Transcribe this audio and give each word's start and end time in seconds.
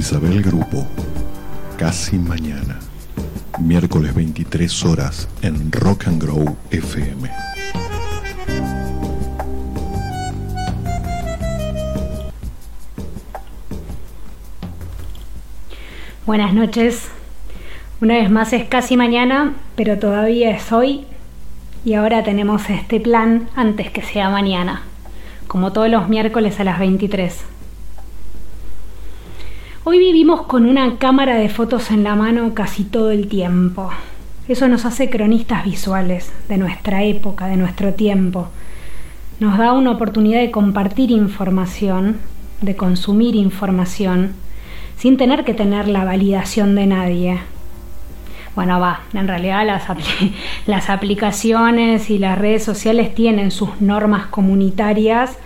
Isabel 0.00 0.42
Grupo, 0.42 0.86
casi 1.76 2.16
mañana, 2.16 2.78
miércoles 3.60 4.14
23 4.14 4.86
horas 4.86 5.28
en 5.42 5.70
Rock 5.70 6.06
and 6.06 6.22
Grow 6.22 6.56
FM. 6.70 7.30
Buenas 16.24 16.54
noches. 16.54 17.10
Una 18.00 18.14
vez 18.14 18.30
más 18.30 18.54
es 18.54 18.66
casi 18.68 18.96
mañana, 18.96 19.52
pero 19.76 19.98
todavía 19.98 20.50
es 20.50 20.72
hoy 20.72 21.04
y 21.84 21.92
ahora 21.92 22.24
tenemos 22.24 22.70
este 22.70 23.00
plan 23.00 23.50
antes 23.54 23.90
que 23.90 24.00
sea 24.00 24.30
mañana, 24.30 24.80
como 25.46 25.74
todos 25.74 25.90
los 25.90 26.08
miércoles 26.08 26.58
a 26.58 26.64
las 26.64 26.78
23. 26.78 27.59
Hoy 29.92 29.98
vivimos 29.98 30.42
con 30.42 30.66
una 30.66 30.98
cámara 30.98 31.34
de 31.34 31.48
fotos 31.48 31.90
en 31.90 32.04
la 32.04 32.14
mano 32.14 32.54
casi 32.54 32.84
todo 32.84 33.10
el 33.10 33.26
tiempo. 33.26 33.90
Eso 34.46 34.68
nos 34.68 34.84
hace 34.84 35.10
cronistas 35.10 35.64
visuales 35.64 36.32
de 36.48 36.58
nuestra 36.58 37.02
época, 37.02 37.48
de 37.48 37.56
nuestro 37.56 37.92
tiempo. 37.94 38.50
Nos 39.40 39.58
da 39.58 39.72
una 39.72 39.90
oportunidad 39.90 40.38
de 40.38 40.52
compartir 40.52 41.10
información, 41.10 42.18
de 42.60 42.76
consumir 42.76 43.34
información, 43.34 44.34
sin 44.96 45.16
tener 45.16 45.44
que 45.44 45.54
tener 45.54 45.88
la 45.88 46.04
validación 46.04 46.76
de 46.76 46.86
nadie. 46.86 47.40
Bueno, 48.54 48.78
va, 48.78 49.00
en 49.12 49.26
realidad 49.26 49.66
las, 49.66 50.88
aplicaciones 50.88 52.10
y 52.10 52.18
las 52.18 52.38
redes 52.38 52.62
sociales 52.62 53.12
tienen 53.12 53.50
sus 53.50 53.80
normas 53.80 54.26
comunitarias 54.26 55.36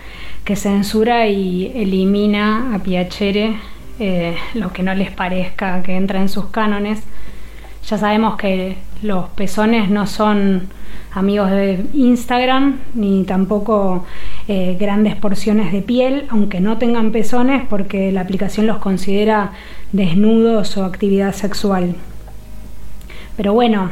que 0.45 0.55
censura 0.55 1.29
y 1.29 1.73
elimina 1.75 2.75
a 2.75 2.81
Piacere 2.81 3.57
eh, 3.99 4.37
lo 4.55 4.73
que 4.73 4.83
no 4.83 4.95
les 4.95 5.11
parezca 5.11 5.83
que 5.83 5.97
entra 5.97 6.21
en 6.21 6.29
sus 6.29 6.47
cánones. 6.47 7.03
Ya 7.89 7.99
sabemos 7.99 8.37
que 8.37 8.79
los 9.03 9.29
pezones 9.31 9.91
no 9.91 10.07
son 10.07 10.69
amigos 11.13 11.51
de 11.51 11.85
Instagram 11.93 12.81
ni 12.95 13.25
tampoco 13.25 14.05
eh, 14.49 14.77
grandes 14.79 15.15
porciones 15.15 15.73
de 15.73 15.83
piel, 15.83 16.27
aunque 16.31 16.61
no 16.61 16.79
tengan 16.79 17.13
pezones 17.13 17.63
porque 17.69 18.11
la 18.11 18.23
aplicación 18.23 18.67
los 18.67 18.79
considera 18.79 19.53
desnudos 19.93 20.77
o 20.77 20.85
actividad 20.85 21.33
sexual. 21.33 21.95
Pero 23.37 23.53
bueno, 23.53 23.91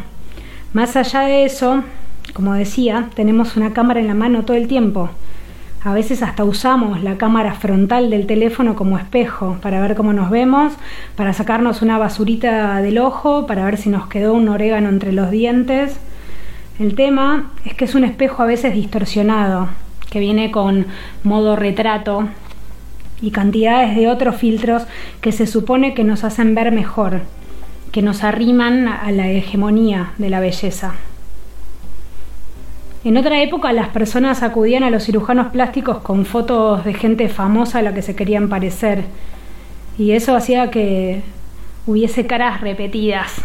más 0.72 0.96
allá 0.96 1.20
de 1.20 1.44
eso, 1.44 1.84
como 2.32 2.54
decía, 2.54 3.08
tenemos 3.14 3.56
una 3.56 3.72
cámara 3.72 4.00
en 4.00 4.08
la 4.08 4.14
mano 4.14 4.44
todo 4.44 4.56
el 4.56 4.68
tiempo. 4.68 5.10
A 5.84 5.92
veces 5.92 6.22
hasta 6.22 6.44
usamos 6.44 7.02
la 7.02 7.16
cámara 7.16 7.54
frontal 7.54 8.08
del 8.08 8.26
teléfono 8.26 8.76
como 8.76 8.98
espejo 8.98 9.58
para 9.60 9.80
ver 9.80 9.96
cómo 9.96 10.12
nos 10.12 10.30
vemos, 10.30 10.72
para 11.16 11.32
sacarnos 11.32 11.82
una 11.82 11.98
basurita 11.98 12.80
del 12.80 12.98
ojo, 12.98 13.48
para 13.48 13.64
ver 13.64 13.76
si 13.76 13.88
nos 13.88 14.06
quedó 14.06 14.32
un 14.34 14.48
orégano 14.48 14.88
entre 14.90 15.10
los 15.10 15.32
dientes. 15.32 15.98
El 16.78 16.94
tema 16.94 17.50
es 17.64 17.74
que 17.74 17.86
es 17.86 17.96
un 17.96 18.04
espejo 18.04 18.44
a 18.44 18.46
veces 18.46 18.74
distorsionado, 18.74 19.70
que 20.08 20.20
viene 20.20 20.52
con 20.52 20.86
modo 21.24 21.56
retrato 21.56 22.28
y 23.20 23.32
cantidades 23.32 23.96
de 23.96 24.08
otros 24.08 24.36
filtros 24.36 24.84
que 25.20 25.32
se 25.32 25.48
supone 25.48 25.94
que 25.94 26.04
nos 26.04 26.22
hacen 26.22 26.54
ver 26.54 26.70
mejor, 26.70 27.22
que 27.90 28.02
nos 28.02 28.22
arriman 28.22 28.86
a 28.86 29.10
la 29.10 29.28
hegemonía 29.28 30.12
de 30.18 30.30
la 30.30 30.38
belleza. 30.38 30.94
En 33.04 33.16
otra 33.16 33.42
época 33.42 33.72
las 33.72 33.88
personas 33.88 34.42
acudían 34.42 34.84
a 34.84 34.90
los 34.90 35.04
cirujanos 35.04 35.48
plásticos 35.48 35.98
con 35.98 36.24
fotos 36.24 36.84
de 36.84 36.94
gente 36.94 37.28
famosa 37.28 37.80
a 37.80 37.82
la 37.82 37.94
que 37.94 38.02
se 38.02 38.14
querían 38.14 38.48
parecer 38.48 39.04
y 39.98 40.12
eso 40.12 40.36
hacía 40.36 40.70
que 40.70 41.22
hubiese 41.86 42.26
caras 42.26 42.60
repetidas, 42.60 43.42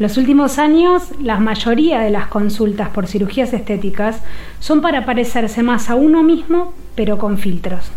los 0.00 0.16
últimos 0.16 0.58
años, 0.58 1.10
la 1.20 1.38
mayoría 1.40 2.00
de 2.00 2.08
las 2.08 2.26
consultas 2.28 2.88
por 2.88 3.06
cirugías 3.06 3.52
estéticas 3.52 4.22
son 4.58 4.80
para 4.80 5.04
parecerse 5.04 5.62
más 5.62 5.90
a 5.90 5.94
uno 5.94 6.22
mismo, 6.22 6.72
pero 6.94 7.18
con 7.18 7.36
filtros. 7.36 7.92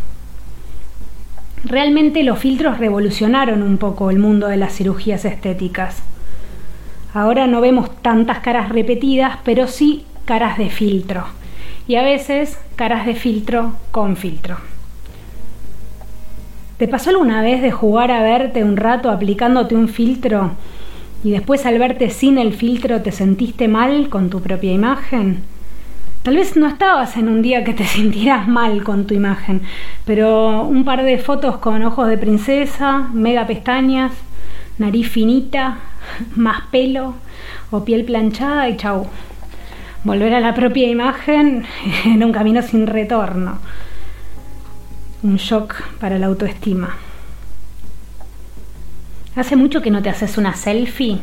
Realmente 1.63 2.23
los 2.23 2.39
filtros 2.39 2.77
revolucionaron 2.77 3.63
un 3.63 3.77
poco 3.77 4.11
el 4.11 4.19
mundo 4.19 4.49
de 4.49 4.57
las 4.57 4.75
cirugías 4.75 5.23
estéticas. 5.23 6.03
Ahora 7.13 7.47
no 7.47 7.61
vemos 7.61 7.89
tantas 8.01 8.39
caras 8.39 8.67
repetidas, 8.67 9.37
pero 9.45 9.67
sí 9.67 10.05
caras 10.25 10.57
de 10.57 10.69
filtro. 10.69 11.25
Y 11.87 11.95
a 11.95 12.03
veces 12.03 12.59
caras 12.75 13.05
de 13.05 13.15
filtro 13.15 13.73
con 13.91 14.15
filtro. 14.15 14.57
¿Te 16.77 16.87
pasó 16.87 17.11
alguna 17.11 17.41
vez 17.41 17.61
de 17.61 17.71
jugar 17.71 18.11
a 18.11 18.23
verte 18.23 18.63
un 18.63 18.77
rato 18.77 19.09
aplicándote 19.09 19.75
un 19.75 19.87
filtro 19.87 20.51
y 21.23 21.31
después 21.31 21.65
al 21.65 21.79
verte 21.79 22.09
sin 22.09 22.37
el 22.37 22.53
filtro 22.53 23.01
te 23.01 23.11
sentiste 23.11 23.67
mal 23.67 24.09
con 24.09 24.29
tu 24.29 24.41
propia 24.41 24.73
imagen. 24.73 25.41
Tal 26.21 26.35
vez 26.35 26.55
no 26.55 26.67
estabas 26.67 27.17
en 27.17 27.29
un 27.29 27.41
día 27.41 27.63
que 27.63 27.73
te 27.73 27.85
sintieras 27.85 28.47
mal 28.47 28.83
con 28.83 29.07
tu 29.07 29.13
imagen, 29.13 29.61
pero 30.05 30.63
un 30.63 30.83
par 30.83 31.03
de 31.03 31.17
fotos 31.17 31.57
con 31.57 31.83
ojos 31.83 32.07
de 32.07 32.17
princesa, 32.17 33.09
mega 33.13 33.47
pestañas, 33.47 34.11
nariz 34.77 35.09
finita, 35.09 35.77
más 36.35 36.63
pelo 36.71 37.15
o 37.71 37.85
piel 37.85 38.03
planchada 38.03 38.67
y 38.69 38.77
chau. 38.77 39.07
Volver 40.03 40.33
a 40.33 40.41
la 40.41 40.53
propia 40.53 40.89
imagen 40.89 41.65
en 42.05 42.23
un 42.23 42.31
camino 42.31 42.61
sin 42.61 42.87
retorno. 42.87 43.59
Un 45.23 45.37
shock 45.37 45.81
para 45.99 46.19
la 46.19 46.25
autoestima. 46.27 46.97
¿Hace 49.35 49.55
mucho 49.55 49.81
que 49.81 49.91
no 49.91 50.01
te 50.01 50.09
haces 50.09 50.37
una 50.37 50.53
selfie? 50.55 51.19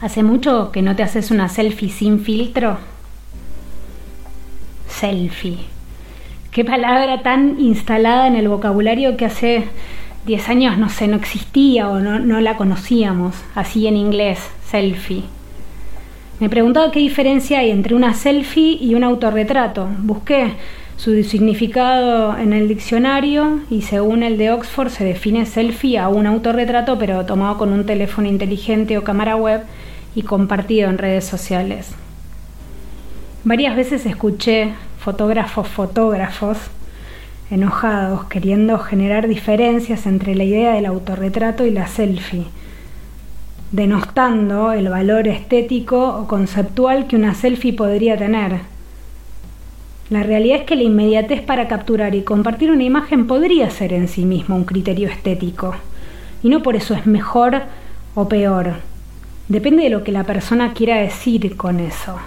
¿Hace 0.00 0.22
mucho 0.22 0.72
que 0.72 0.82
no 0.82 0.96
te 0.96 1.02
haces 1.02 1.30
una 1.30 1.48
selfie 1.48 1.90
sin 1.90 2.20
filtro? 2.20 2.78
Selfie. 4.88 5.58
Qué 6.50 6.64
palabra 6.64 7.22
tan 7.22 7.60
instalada 7.60 8.26
en 8.26 8.34
el 8.34 8.48
vocabulario 8.48 9.16
que 9.16 9.26
hace 9.26 9.68
10 10.26 10.48
años 10.48 10.78
no 10.78 10.88
sé, 10.88 11.06
no 11.06 11.16
existía 11.16 11.88
o 11.88 12.00
no, 12.00 12.18
no 12.18 12.40
la 12.40 12.56
conocíamos, 12.56 13.36
así 13.54 13.86
en 13.86 13.96
inglés, 13.96 14.40
selfie. 14.66 15.24
Me 16.40 16.48
preguntaba 16.48 16.90
qué 16.90 17.00
diferencia 17.00 17.58
hay 17.58 17.70
entre 17.70 17.94
una 17.94 18.14
selfie 18.14 18.78
y 18.80 18.94
un 18.94 19.04
autorretrato. 19.04 19.90
Busqué 19.98 20.54
su 20.96 21.22
significado 21.22 22.36
en 22.38 22.54
el 22.54 22.66
diccionario 22.66 23.60
y 23.68 23.82
según 23.82 24.22
el 24.22 24.38
de 24.38 24.50
Oxford 24.50 24.88
se 24.88 25.04
define 25.04 25.44
selfie 25.44 25.98
a 25.98 26.08
un 26.08 26.26
autorretrato 26.26 26.98
pero 26.98 27.26
tomado 27.26 27.58
con 27.58 27.74
un 27.74 27.84
teléfono 27.84 28.26
inteligente 28.26 28.96
o 28.96 29.04
cámara 29.04 29.36
web 29.36 29.64
y 30.14 30.22
compartido 30.22 30.88
en 30.88 30.96
redes 30.96 31.26
sociales. 31.26 31.92
Varias 33.44 33.76
veces 33.76 34.06
escuché 34.06 34.72
fotógrafos 34.98 35.68
fotógrafos 35.68 36.56
enojados 37.50 38.24
queriendo 38.24 38.78
generar 38.78 39.28
diferencias 39.28 40.06
entre 40.06 40.34
la 40.34 40.44
idea 40.44 40.72
del 40.72 40.86
autorretrato 40.86 41.66
y 41.66 41.70
la 41.70 41.86
selfie, 41.86 42.46
denostando 43.72 44.72
el 44.72 44.88
valor 44.88 45.28
estético 45.28 46.16
o 46.16 46.26
conceptual 46.26 47.06
que 47.06 47.16
una 47.16 47.34
selfie 47.34 47.72
podría 47.72 48.16
tener 48.16 48.60
la 50.10 50.24
realidad 50.24 50.58
es 50.58 50.64
que 50.64 50.74
la 50.74 50.82
inmediatez 50.82 51.40
para 51.40 51.68
capturar 51.68 52.16
y 52.16 52.22
compartir 52.22 52.72
una 52.72 52.82
imagen 52.82 53.28
podría 53.28 53.70
ser 53.70 53.92
en 53.92 54.08
sí 54.08 54.24
mismo 54.24 54.56
un 54.56 54.64
criterio 54.64 55.08
estético. 55.08 55.76
Y 56.42 56.48
no 56.48 56.64
por 56.64 56.74
eso 56.74 56.94
es 56.94 57.06
mejor 57.06 57.62
o 58.16 58.28
peor. 58.28 58.74
Depende 59.46 59.84
de 59.84 59.90
lo 59.90 60.02
que 60.02 60.10
la 60.10 60.24
persona 60.24 60.72
quiera 60.72 60.96
decir 60.96 61.56
con 61.56 61.78
eso. 61.78 62.18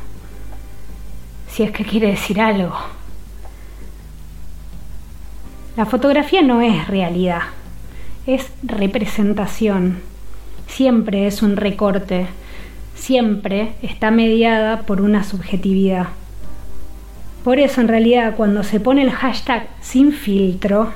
Si 1.49 1.63
es 1.63 1.71
que 1.71 1.83
quiere 1.83 2.07
decir 2.07 2.39
algo. 2.39 2.73
La 5.75 5.85
fotografía 5.85 6.41
no 6.41 6.61
es 6.61 6.87
realidad, 6.87 7.41
es 8.25 8.49
representación. 8.63 10.12
Siempre 10.75 11.27
es 11.27 11.43
un 11.43 11.55
recorte, 11.55 12.25
siempre 12.95 13.73
está 13.83 14.09
mediada 14.09 14.81
por 14.81 15.01
una 15.01 15.23
subjetividad. 15.23 16.07
Por 17.43 17.59
eso 17.59 17.79
en 17.79 17.87
realidad 17.87 18.33
cuando 18.35 18.63
se 18.63 18.79
pone 18.79 19.03
el 19.03 19.11
hashtag 19.11 19.67
sin 19.81 20.11
filtro, 20.13 20.91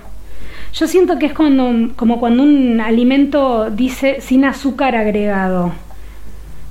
yo 0.73 0.87
siento 0.87 1.19
que 1.19 1.27
es 1.27 1.33
cuando, 1.33 1.93
como 1.95 2.19
cuando 2.19 2.41
un 2.41 2.81
alimento 2.81 3.69
dice 3.69 4.19
sin 4.19 4.45
azúcar 4.45 4.95
agregado, 4.95 5.73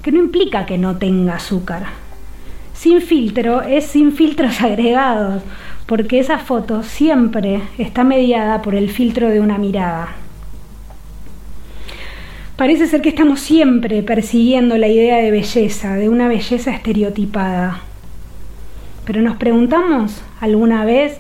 que 0.03 0.11
no 0.11 0.19
implica 0.19 0.67
que 0.67 0.77
no 0.77 0.97
tenga 0.97 1.37
azúcar. 1.37 1.85
Sin 2.75 3.01
filtro 3.01 3.63
es 3.63 3.87
sin 3.87 4.15
filtros 4.15 4.61
agregados, 4.63 5.45
porque 5.87 6.19
esa 6.19 6.41
foto 6.41 6.83
siempre 6.83 7.61
está 7.79 8.03
mediada 8.03 8.63
por 8.63 8.75
el 8.75 8.91
filtro 8.91 9.29
de 9.29 9.39
una 9.39 9.59
mirada. 9.59 10.26
Parece 12.57 12.87
ser 12.87 13.03
que 13.03 13.11
estamos 13.11 13.41
siempre 13.41 14.03
persiguiendo 14.03 14.79
la 14.79 14.89
idea 14.89 15.17
de 15.17 15.31
belleza, 15.31 15.95
de 15.95 16.09
una 16.09 16.29
belleza 16.29 16.73
estereotipada. 16.73 17.81
Pero 19.05 19.21
nos 19.23 19.37
preguntamos 19.37 20.23
alguna 20.41 20.85
vez 20.85 21.19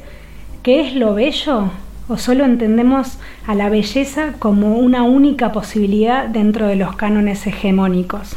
qué 0.62 0.80
es 0.80 0.94
lo 0.94 1.14
bello 1.14 1.70
¿O 2.08 2.18
solo 2.18 2.44
entendemos 2.44 3.18
a 3.48 3.56
la 3.56 3.68
belleza 3.68 4.34
como 4.38 4.78
una 4.78 5.02
única 5.02 5.50
posibilidad 5.50 6.28
dentro 6.28 6.68
de 6.68 6.76
los 6.76 6.94
cánones 6.94 7.44
hegemónicos? 7.48 8.36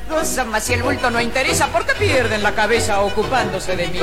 mas 0.47 0.63
si 0.63 0.73
el 0.73 0.83
bulto 0.83 1.09
no 1.09 1.21
interesa, 1.21 1.67
¿por 1.67 1.85
qué 1.85 1.93
pierden 1.95 2.43
la 2.43 2.53
cabeza 2.53 3.01
ocupándose 3.01 3.75
de 3.75 3.87
mí? 3.87 3.99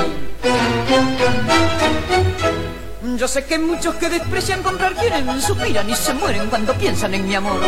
Yo 3.18 3.26
sé 3.26 3.44
que 3.44 3.58
muchos 3.58 3.96
que 3.96 4.08
desprecian 4.08 4.62
comprar 4.62 4.94
quieren, 4.94 5.42
suspiran 5.42 5.90
y 5.90 5.94
se 5.96 6.14
mueren 6.14 6.48
cuando 6.48 6.72
piensan 6.74 7.14
en 7.14 7.26
mi 7.26 7.34
amor. 7.34 7.60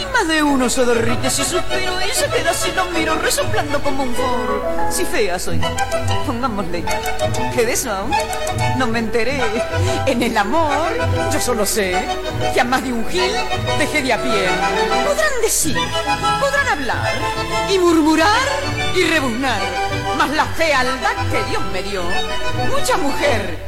Y 0.00 0.06
más 0.06 0.26
de 0.26 0.42
uno 0.42 0.70
se 0.70 0.82
derrite 0.86 1.28
si 1.28 1.44
suspiro 1.44 1.92
y 2.00 2.14
se 2.14 2.26
queda 2.30 2.54
si 2.54 2.72
lo 2.72 2.86
miro 2.86 3.14
resoplando 3.16 3.82
como 3.82 4.04
un 4.04 4.14
foro. 4.14 4.88
Si 4.90 5.04
fea 5.04 5.38
soy, 5.38 5.60
pongámosle, 6.24 6.82
que 7.54 7.66
de 7.66 7.72
eso 7.72 8.08
no 8.78 8.86
me 8.86 9.00
enteré. 9.00 9.42
En 10.06 10.22
el 10.22 10.34
amor, 10.38 10.96
yo 11.30 11.38
solo 11.38 11.66
sé 11.66 11.94
que 12.54 12.60
a 12.62 12.64
más 12.64 12.82
de 12.82 12.90
un 12.90 13.06
gil 13.08 13.30
dejé 13.78 14.00
de 14.00 14.14
a 14.14 14.22
pie. 14.22 14.46
Podrán 15.06 15.42
decir, 15.42 15.76
podrán 16.40 16.66
hablar 16.66 17.12
y 17.70 17.78
murmurar 17.78 18.40
y 18.96 19.02
rebuznar, 19.02 19.60
mas 20.16 20.30
la 20.30 20.46
fealdad 20.46 21.14
que 21.30 21.44
Dios 21.50 21.62
me 21.74 21.82
dio, 21.82 22.02
mucha 22.74 22.96
mujer 22.96 23.67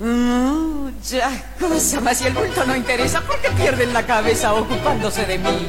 Muchas 0.00 1.42
cosas, 1.58 2.02
mas 2.02 2.18
si 2.18 2.26
el 2.26 2.32
bulto 2.32 2.64
no 2.64 2.76
interesa, 2.76 3.20
¿por 3.20 3.40
qué 3.40 3.50
pierden 3.50 3.92
la 3.92 4.06
cabeza 4.06 4.54
ocupándose 4.54 5.26
de 5.26 5.38
mí? 5.38 5.68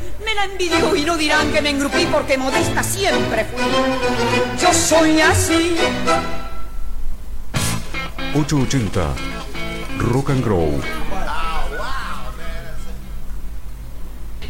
me 0.31 0.35
la 0.35 0.45
envidió 0.45 0.95
y 0.95 1.03
no 1.03 1.17
dirán 1.17 1.51
que 1.51 1.61
me 1.61 1.71
engrupí 1.71 2.05
porque 2.11 2.37
modesta 2.37 2.81
siempre 2.83 3.45
fui. 3.45 3.63
Yo 4.61 4.73
soy 4.73 5.19
así. 5.19 5.75
880 8.33 9.13
Rock 9.97 10.29
and 10.29 10.43
Grow. 10.43 10.79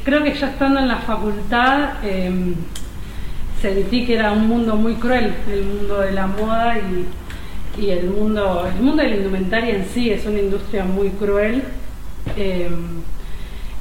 Creo 0.03 0.23
que 0.23 0.33
ya 0.33 0.49
estando 0.49 0.79
en 0.79 0.87
la 0.87 0.97
facultad 0.97 2.03
em, 2.03 2.55
sentí 3.61 4.05
que 4.05 4.15
era 4.15 4.31
un 4.31 4.47
mundo 4.47 4.75
muy 4.75 4.95
cruel, 4.95 5.35
el 5.47 5.63
mundo 5.63 5.99
de 5.99 6.11
la 6.11 6.27
moda 6.27 6.77
y, 7.77 7.89
el 7.89 8.09
mundo, 8.09 8.67
el 8.67 8.83
mundo 8.83 9.01
de 9.01 9.09
la 9.09 9.15
indumentaria 9.15 9.75
en 9.75 9.87
sí 9.87 10.11
es 10.11 10.25
una 10.25 10.39
industria 10.39 10.83
muy 10.83 11.09
cruel. 11.11 11.63
Em, 12.35 13.01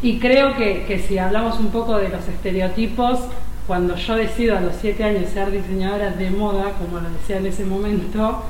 y 0.03 0.19
creo 0.19 0.57
que, 0.57 1.05
si 1.07 1.19
hablamos 1.19 1.59
un 1.59 1.69
poco 1.69 1.99
de 1.99 2.09
los 2.09 2.27
estereotipos, 2.27 3.21
cuando 3.67 3.97
yo 3.97 4.17
decido 4.17 4.57
a 4.57 4.61
los 4.61 4.75
siete 4.81 5.05
años 5.05 5.31
ser 5.31 5.51
diseñadora 5.51 6.11
de 6.11 6.31
moda, 6.31 6.73
como 6.79 7.01
lo 7.01 7.11
decía 7.11 7.37
en 7.37 7.47
ese 7.47 7.65
momento, 7.65 8.43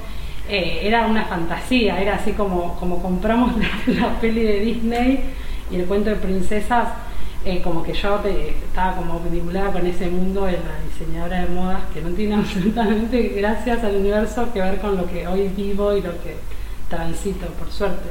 eh, 0.48 0.80
era 0.82 1.06
una 1.06 1.24
fantasía, 1.24 2.00
era 2.00 2.14
así 2.14 2.32
como, 2.32 2.76
como 2.78 3.02
compramos 3.02 3.52
la, 3.86 4.20
peli 4.20 4.42
de 4.42 4.60
Disney 4.60 5.20
y 5.72 5.76
el 5.76 5.86
cuento 5.86 6.10
de 6.10 6.16
princesas, 6.16 6.88
eh, 7.44 7.60
como 7.62 7.82
que 7.82 7.94
yo 7.94 8.22
estaba 8.24 8.96
como 8.96 9.18
vinculada 9.20 9.72
con 9.72 9.86
ese 9.86 10.08
mundo 10.08 10.44
de 10.44 10.52
la 10.52 10.80
diseñadora 10.88 11.40
de 11.40 11.48
modas 11.48 11.80
que 11.92 12.00
no 12.00 12.10
tiene 12.10 12.34
absolutamente, 12.36 13.28
gracias 13.36 13.82
al 13.82 13.96
universo, 13.96 14.52
que 14.52 14.60
ver 14.60 14.78
con 14.78 14.96
lo 14.96 15.06
que 15.06 15.26
hoy 15.26 15.48
vivo 15.48 15.96
y 15.96 16.00
lo 16.00 16.12
que 16.22 16.36
transito, 16.88 17.46
por 17.58 17.70
suerte. 17.72 18.08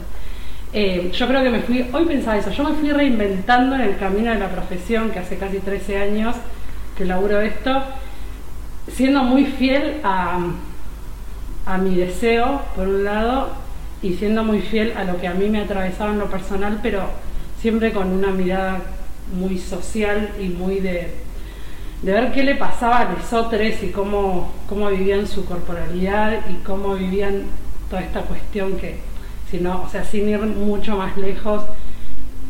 Eh, 0.72 1.12
yo 1.12 1.28
creo 1.28 1.42
que 1.42 1.50
me 1.50 1.62
fui, 1.62 1.84
hoy 1.92 2.06
pensaba 2.06 2.38
eso, 2.38 2.52
yo 2.52 2.64
me 2.64 2.76
fui 2.76 2.92
reinventando 2.92 3.74
en 3.76 3.82
el 3.82 3.98
camino 3.98 4.32
de 4.32 4.38
la 4.38 4.50
profesión, 4.50 5.10
que 5.10 5.18
hace 5.18 5.38
casi 5.38 5.58
13 5.58 5.98
años 5.98 6.36
que 6.96 7.06
laburo 7.06 7.42
esto, 7.42 7.82
siendo 8.88 9.24
muy 9.24 9.46
fiel 9.46 10.00
a, 10.04 10.40
a 11.66 11.78
mi 11.80 11.96
deseo, 11.96 12.62
por 12.76 12.88
un 12.88 13.04
lado, 13.04 13.50
y 14.04 14.14
siendo 14.14 14.44
muy 14.44 14.62
fiel 14.62 14.94
a 14.96 15.06
lo 15.06 15.20
que 15.20 15.28
a 15.28 15.34
mí 15.34 15.50
me 15.50 15.62
atravesaba 15.62 16.12
en 16.12 16.20
lo 16.20 16.30
personal, 16.30 16.80
pero 16.84 17.10
siempre 17.60 17.92
con 17.92 18.12
una 18.12 18.30
mirada 18.30 18.80
muy 19.34 19.58
social 19.58 20.30
y 20.40 20.50
muy 20.50 20.80
de, 20.80 21.14
de 22.04 22.12
ver 22.12 22.32
qué 22.32 22.44
le 22.44 22.56
pasaba 22.56 23.00
a 23.00 23.12
los 23.12 23.34
otros 23.34 23.82
y 23.82 23.90
cómo, 23.90 24.54
cómo 24.68 24.90
vivían 24.90 25.26
su 25.26 25.46
corporalidad 25.46 26.42
y 26.50 26.64
cómo 26.64 26.96
vivían 26.96 27.44
toda 27.90 28.04
esta 28.04 28.22
cuestión 28.22 28.78
que, 28.78 29.09
sino, 29.50 29.84
o 29.84 29.89
sea, 29.89 30.03
sin 30.03 30.29
ir 30.29 30.39
mucho 30.39 30.98
más 30.98 31.18
lejos, 31.18 31.63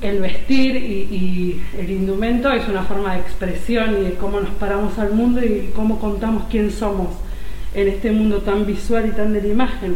el 0.02 0.22
vestir 0.22 0.76
y, 0.76 1.62
el 1.78 1.92
indumento 1.92 2.52
es 2.52 2.68
una 2.68 2.84
forma 2.84 3.16
de 3.16 3.22
expresión 3.22 3.98
y 4.00 4.04
de 4.06 4.14
cómo 4.14 4.40
nos 4.40 4.52
paramos 4.52 4.98
al 4.98 5.12
mundo 5.14 5.44
y 5.44 5.72
cómo 5.76 6.00
contamos 6.00 6.44
quién 6.50 6.72
somos 6.72 7.10
en 7.74 7.88
este 7.88 8.12
mundo 8.12 8.40
tan 8.40 8.66
visual 8.66 9.08
y 9.08 9.12
tan 9.12 9.34
de 9.34 9.42
la 9.42 9.48
imagen. 9.48 9.96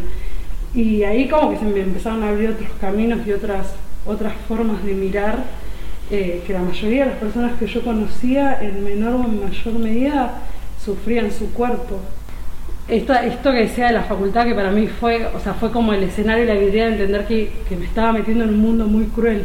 Y 0.74 1.04
ahí 1.04 1.28
como 1.28 1.50
que 1.50 1.58
se 1.58 1.64
me 1.64 1.80
empezaron 1.80 2.22
a 2.22 2.28
abrir 2.28 2.50
otros 2.50 2.70
caminos 2.80 3.26
y 3.26 3.32
otras, 3.32 3.74
otras 4.06 4.34
formas 4.46 4.84
de 4.84 4.94
mirar 4.94 5.44
eh, 6.10 6.42
que 6.46 6.52
la 6.52 6.60
mayoría 6.60 7.04
de 7.04 7.10
las 7.10 7.18
personas 7.18 7.58
que 7.58 7.66
yo 7.66 7.82
conocía 7.82 8.58
en 8.60 8.84
menor 8.84 9.14
o 9.14 9.24
en 9.24 9.42
mayor 9.42 9.74
medida 9.78 10.42
sufrían 10.84 11.30
su 11.30 11.50
cuerpo. 11.52 12.00
Esto, 12.88 13.14
esto 13.14 13.50
que 13.50 13.60
decía 13.60 13.86
de 13.86 13.94
la 13.94 14.02
facultad 14.02 14.44
que 14.44 14.54
para 14.54 14.70
mí 14.70 14.86
fue, 14.86 15.26
o 15.26 15.40
sea, 15.40 15.54
fue 15.54 15.70
como 15.70 15.92
el 15.92 16.02
escenario 16.02 16.44
y 16.44 16.46
la 16.46 16.54
idea 16.54 16.86
de 16.86 16.92
entender 16.92 17.26
que, 17.26 17.50
que 17.68 17.76
me 17.76 17.86
estaba 17.86 18.12
metiendo 18.12 18.44
en 18.44 18.50
un 18.50 18.58
mundo 18.58 18.86
muy 18.86 19.06
cruel 19.06 19.44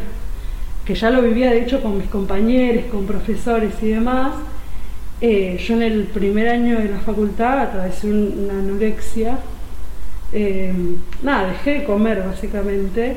que 0.90 0.96
ya 0.96 1.10
lo 1.10 1.22
vivía 1.22 1.50
de 1.50 1.62
hecho 1.62 1.80
con 1.80 1.98
mis 1.98 2.08
compañeros, 2.08 2.86
con 2.90 3.06
profesores 3.06 3.74
y 3.80 3.90
demás, 3.90 4.32
eh, 5.20 5.56
yo 5.64 5.74
en 5.74 5.82
el 5.82 6.04
primer 6.04 6.48
año 6.48 6.78
de 6.78 6.88
la 6.88 6.98
facultad 6.98 7.60
atravesé 7.60 8.08
una 8.08 8.54
anorexia. 8.54 9.38
Eh, 10.32 10.72
nada, 11.22 11.48
dejé 11.48 11.70
de 11.80 11.84
comer 11.84 12.24
básicamente 12.26 13.16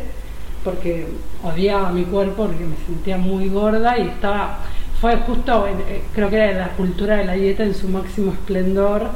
porque 0.64 1.08
odiaba 1.44 1.92
mi 1.92 2.04
cuerpo, 2.04 2.46
porque 2.46 2.64
me 2.64 2.76
sentía 2.86 3.18
muy 3.18 3.50
gorda 3.50 3.98
y 3.98 4.08
estaba, 4.08 4.60
fue 5.02 5.16
justo, 5.18 5.68
eh, 5.68 6.04
creo 6.14 6.30
que 6.30 6.36
era 6.36 6.52
la 6.58 6.70
cultura 6.70 7.18
de 7.18 7.26
la 7.26 7.34
dieta 7.34 7.64
en 7.64 7.74
su 7.74 7.88
máximo 7.88 8.34
esplendor. 8.34 9.10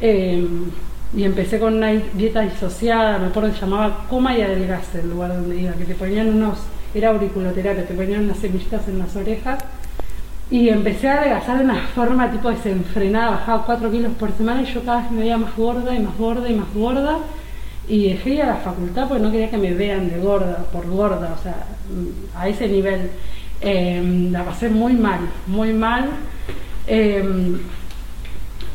Y 0.00 1.24
empecé 1.24 1.58
con 1.58 1.74
una 1.74 1.88
dieta 1.88 2.40
disociada, 2.40 3.18
me 3.18 3.26
acuerdo 3.26 3.50
que 3.50 3.56
se 3.56 3.60
llamaba 3.62 4.06
Coma 4.08 4.36
y 4.36 4.42
Adelgace, 4.42 5.00
el 5.00 5.10
lugar 5.10 5.34
donde 5.34 5.60
iba, 5.60 5.72
que 5.72 5.84
te 5.84 5.94
ponían 5.94 6.28
unos 6.28 6.58
era 6.94 7.10
auriculoterapia, 7.10 7.86
te 7.86 7.94
ponían 7.94 8.24
unas 8.24 8.38
semillitas 8.38 8.88
en 8.88 8.98
las 8.98 9.14
orejas 9.14 9.62
y 10.50 10.68
empecé 10.68 11.08
a 11.08 11.20
adelgazar 11.20 11.58
de 11.58 11.64
una 11.64 11.82
forma 11.94 12.30
tipo 12.30 12.50
desenfrenada, 12.50 13.30
bajaba 13.30 13.64
4 13.66 13.90
kilos 13.90 14.12
por 14.18 14.32
semana 14.32 14.62
y 14.62 14.66
yo 14.66 14.82
cada 14.82 15.02
vez 15.02 15.10
me 15.12 15.20
veía 15.20 15.38
más 15.38 15.56
gorda 15.56 15.94
y 15.94 16.00
más 16.00 16.16
gorda 16.18 16.48
y 16.48 16.54
más 16.54 16.74
gorda 16.74 17.18
y 17.88 18.10
dejé 18.10 18.42
a 18.42 18.46
la 18.46 18.56
facultad 18.56 19.08
porque 19.08 19.22
no 19.22 19.30
quería 19.30 19.50
que 19.50 19.58
me 19.58 19.74
vean 19.74 20.08
de 20.08 20.18
gorda, 20.18 20.64
por 20.72 20.86
gorda, 20.88 21.34
o 21.38 21.42
sea, 21.42 21.66
a 22.36 22.48
ese 22.48 22.68
nivel. 22.68 23.10
Em, 23.60 24.30
la 24.32 24.44
pasé 24.44 24.68
muy 24.68 24.94
mal, 24.94 25.20
muy 25.46 25.72
mal. 25.72 26.08
Em, 26.86 27.58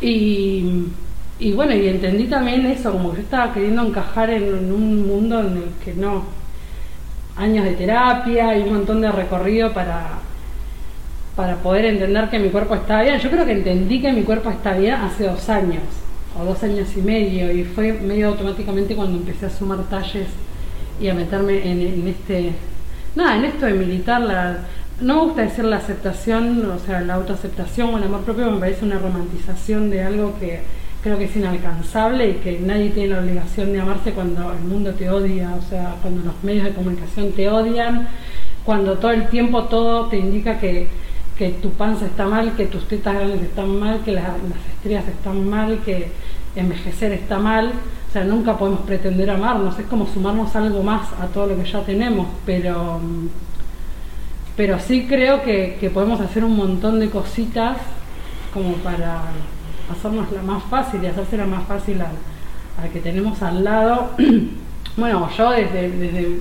y, 0.01 0.84
y, 1.39 1.51
bueno, 1.54 1.74
y 1.74 1.88
entendí 1.88 2.25
también 2.25 2.65
eso, 2.65 2.92
como 2.92 3.13
yo 3.13 3.22
estaba 3.22 3.54
queriendo 3.54 3.86
encajar 3.86 4.30
en 4.30 4.72
un 4.72 5.08
mundo 5.08 5.42
en 5.42 5.58
el 5.58 5.70
que 5.84 5.94
no, 5.94 6.24
años 7.36 7.65
de 7.65 7.74
terapia 7.74 8.58
y 8.58 8.63
un 8.63 8.74
montón 8.74 9.01
de 9.01 9.12
recorrido 9.12 9.74
para, 9.74 10.20
para 11.36 11.58
poder 11.58 11.86
entender 11.86 12.30
que 12.30 12.39
mi 12.39 12.50
cuerpo 12.50 12.75
está 12.75 13.01
bien. 13.01 13.20
Yo 13.20 13.30
creo 13.30 13.46
que 13.46 13.51
entendí 13.51 14.01
que 14.01 14.12
mi 14.12 14.24
cuerpo 14.24 14.50
está 14.50 14.74
bien 14.74 14.96
hace 14.96 15.27
dos 15.27 15.50
años 15.50 15.84
o 16.39 16.46
dos 16.46 16.63
años 16.63 16.88
y 16.96 17.01
medio 17.01 17.51
y 17.51 17.63
fue 17.63 17.94
medio 17.94 18.30
automáticamente 18.30 18.96
cuando 18.96 19.18
empecé 19.18 19.46
a 19.48 19.50
sumar 19.50 19.84
talles 19.89 20.27
y 21.00 21.08
a 21.10 21.13
meterme 21.13 21.70
en, 21.70 22.08
este, 22.08 22.54
nada, 23.15 23.38
en 23.38 23.46
esto 23.46 23.65
de 23.65 23.74
militar 23.74 24.22
la... 24.22 24.60
No 25.01 25.15
me 25.15 25.22
gusta 25.24 25.42
decir 25.42 25.65
la 25.65 25.75
aceptación, 25.75 26.72
o 26.72 26.80
sea, 26.80 27.01
la 27.01 27.15
autoaceptación 27.15 27.94
o 27.94 27.98
el 27.98 28.06
amor 28.06 28.22
propio 28.22 28.50
me 28.50 28.60
parece 28.62 28.86
una 28.86 28.98
romantización 28.98 29.89
de 29.89 30.01
algo 30.01 30.39
que 30.39 30.62
creo 31.05 31.19
que 31.19 31.25
es 31.25 31.35
inalcanzable 31.35 32.29
y 32.31 32.33
que 32.38 32.59
nadie 32.59 32.89
tiene 32.89 33.09
la 33.09 33.19
obligación 33.19 33.71
de 33.71 33.79
amarse 33.79 34.12
cuando 34.12 34.51
el 34.51 34.62
mundo 34.62 34.91
te 34.95 35.07
odia, 35.07 35.53
o 35.53 35.62
sea, 35.69 35.97
cuando 36.01 36.24
los 36.24 36.43
medios 36.43 36.63
de 36.63 36.74
comunicación 36.74 37.31
te 37.33 37.47
odian, 37.47 38.07
cuando 38.63 38.97
todo 38.97 39.12
el 39.12 39.27
tiempo 39.27 39.65
todo 39.65 40.07
te 40.07 40.17
indica 40.17 40.57
que, 40.57 40.88
tu 41.62 41.69
panza 41.74 42.07
está 42.07 42.25
mal, 42.25 42.55
que 42.55 42.65
tus 42.65 42.88
tetas 42.88 43.13
grandes 43.13 43.43
están 43.43 43.79
mal, 43.79 44.00
que 44.03 44.13
las, 44.13 44.24
las 44.83 45.07
están 45.07 45.47
mal, 45.47 45.77
que 45.85 46.07
envejecer 46.55 47.12
está 47.12 47.38
mal. 47.38 47.74
O 48.09 48.12
sea, 48.12 48.24
nunca 48.24 48.57
podemos 48.57 48.79
pretender 48.79 49.29
amarnos, 49.29 49.77
es 49.77 49.85
como 49.85 50.07
sumarnos 50.07 50.55
algo 50.55 50.81
más 50.81 51.07
a 51.21 51.27
todo 51.27 51.45
lo 51.45 51.55
que 51.55 51.69
ya 51.69 51.81
tenemos, 51.81 52.25
pero, 52.47 53.00
pero 54.57 54.79
sí 54.79 55.05
creo 55.07 55.43
que, 55.43 55.77
que 55.79 55.91
podemos 55.91 56.19
hacer 56.19 56.43
un 56.43 56.55
montón 56.55 57.00
de 57.00 57.12
cositas 57.12 57.77
como 58.51 58.74
para 58.77 59.21
hacernos 59.92 60.32
la 60.32 60.42
más 60.42 60.63
fácil 60.63 61.04
y 61.04 61.08
hacérsela 61.08 61.46
más 61.46 61.65
fácil 61.65 62.01
al, 62.01 62.89
que 62.89 63.00
tenemos 63.00 63.42
al 63.42 63.63
lado. 63.63 64.12
bueno, 64.98 65.30
yo 65.38 65.51
desde, 65.51 66.39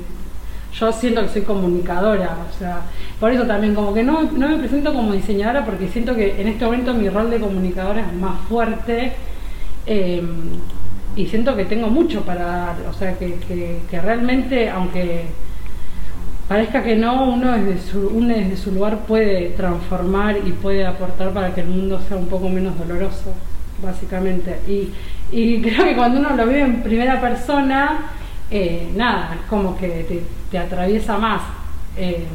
yo 0.73 0.93
siento 0.93 1.23
que 1.23 1.29
soy 1.29 1.43
comunicadora, 1.43 2.37
o 2.51 2.59
sea, 2.59 2.83
por 3.21 3.31
eso 3.31 3.45
también 3.45 3.75
como 3.75 3.95
que 3.95 4.03
no, 4.03 4.23
no 4.23 4.49
me 4.49 4.57
presento 4.57 4.93
como 4.93 5.13
diseñadora 5.13 5.65
porque 5.65 5.89
siento 5.89 6.15
que 6.15 6.41
en 6.41 6.49
este 6.49 6.65
momento 6.65 6.95
mi 6.95 7.09
rol 7.09 7.31
de 7.31 7.41
comunicadora 7.41 8.01
es 8.01 8.13
más 8.15 8.41
fuerte 8.49 9.13
em, 9.87 10.51
y 11.17 11.27
siento 11.27 11.55
que 11.55 11.65
tengo 11.65 11.89
mucho 11.89 12.23
para 12.23 12.45
dar, 12.45 12.77
o 12.91 12.93
sea, 12.93 13.17
que, 13.17 13.37
que 13.89 14.01
realmente, 14.01 14.69
aunque 14.69 15.27
parezca 16.49 16.83
que 16.83 16.97
no, 16.97 17.25
uno 17.31 17.53
desde, 17.53 17.81
su, 17.81 18.09
uno 18.09 18.29
desde 18.29 18.57
su 18.57 18.73
lugar 18.73 18.99
puede 19.07 19.51
transformar 19.51 20.37
y 20.45 20.53
puede 20.53 20.87
aportar 20.87 21.31
para 21.33 21.55
que 21.55 21.63
el 21.63 21.69
mundo 21.69 22.01
sea 22.07 22.17
un 22.17 22.27
poco 22.27 22.49
menos 22.49 22.79
doloroso, 22.79 23.33
básicamente. 23.83 24.61
Y, 24.69 24.93
creo 25.63 25.85
que 25.85 25.97
cuando 25.97 26.21
uno 26.21 26.37
lo 26.37 26.47
vive 26.47 26.61
en 26.61 26.83
primera 26.83 27.21
persona, 27.21 28.13
eh, 28.51 28.91
nada, 28.95 29.37
es 29.41 29.49
como 29.49 29.77
que 29.77 30.23
te, 30.51 30.59
atraviesa 30.59 31.19
más. 31.19 31.43
Eh, 31.97 32.27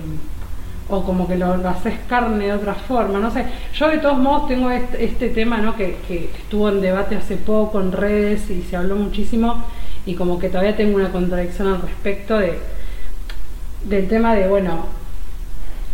o 0.92 1.04
como 1.04 1.28
que 1.28 1.38
lo, 1.38 1.54
haces 1.70 1.94
carne 2.08 2.46
de 2.46 2.54
otra 2.54 2.74
forma, 2.74 3.20
no 3.20 3.30
sé. 3.30 3.46
Yo 3.76 3.90
de 3.90 4.00
todos 4.00 4.18
modos 4.18 4.48
tengo 4.48 4.72
este, 4.72 5.06
este 5.06 5.30
tema, 5.30 5.58
¿no? 5.58 5.76
Que, 5.76 5.98
que, 6.08 6.32
estuvo 6.36 6.70
en 6.70 6.82
debate 6.82 7.16
hace 7.16 7.38
poco 7.38 7.80
en 7.80 7.92
redes 7.92 8.50
y 8.50 8.64
se 8.64 8.76
habló 8.76 8.96
muchísimo 8.96 9.64
y 10.06 10.16
como 10.16 10.40
que 10.40 10.50
todavía 10.50 10.76
tengo 10.76 10.96
una 10.96 11.12
contradicción 11.12 11.68
al 11.68 11.82
respecto 11.84 12.40
de 12.40 12.58
del 13.84 14.08
tema 14.08 14.36
de, 14.36 14.48
bueno, 14.48 14.86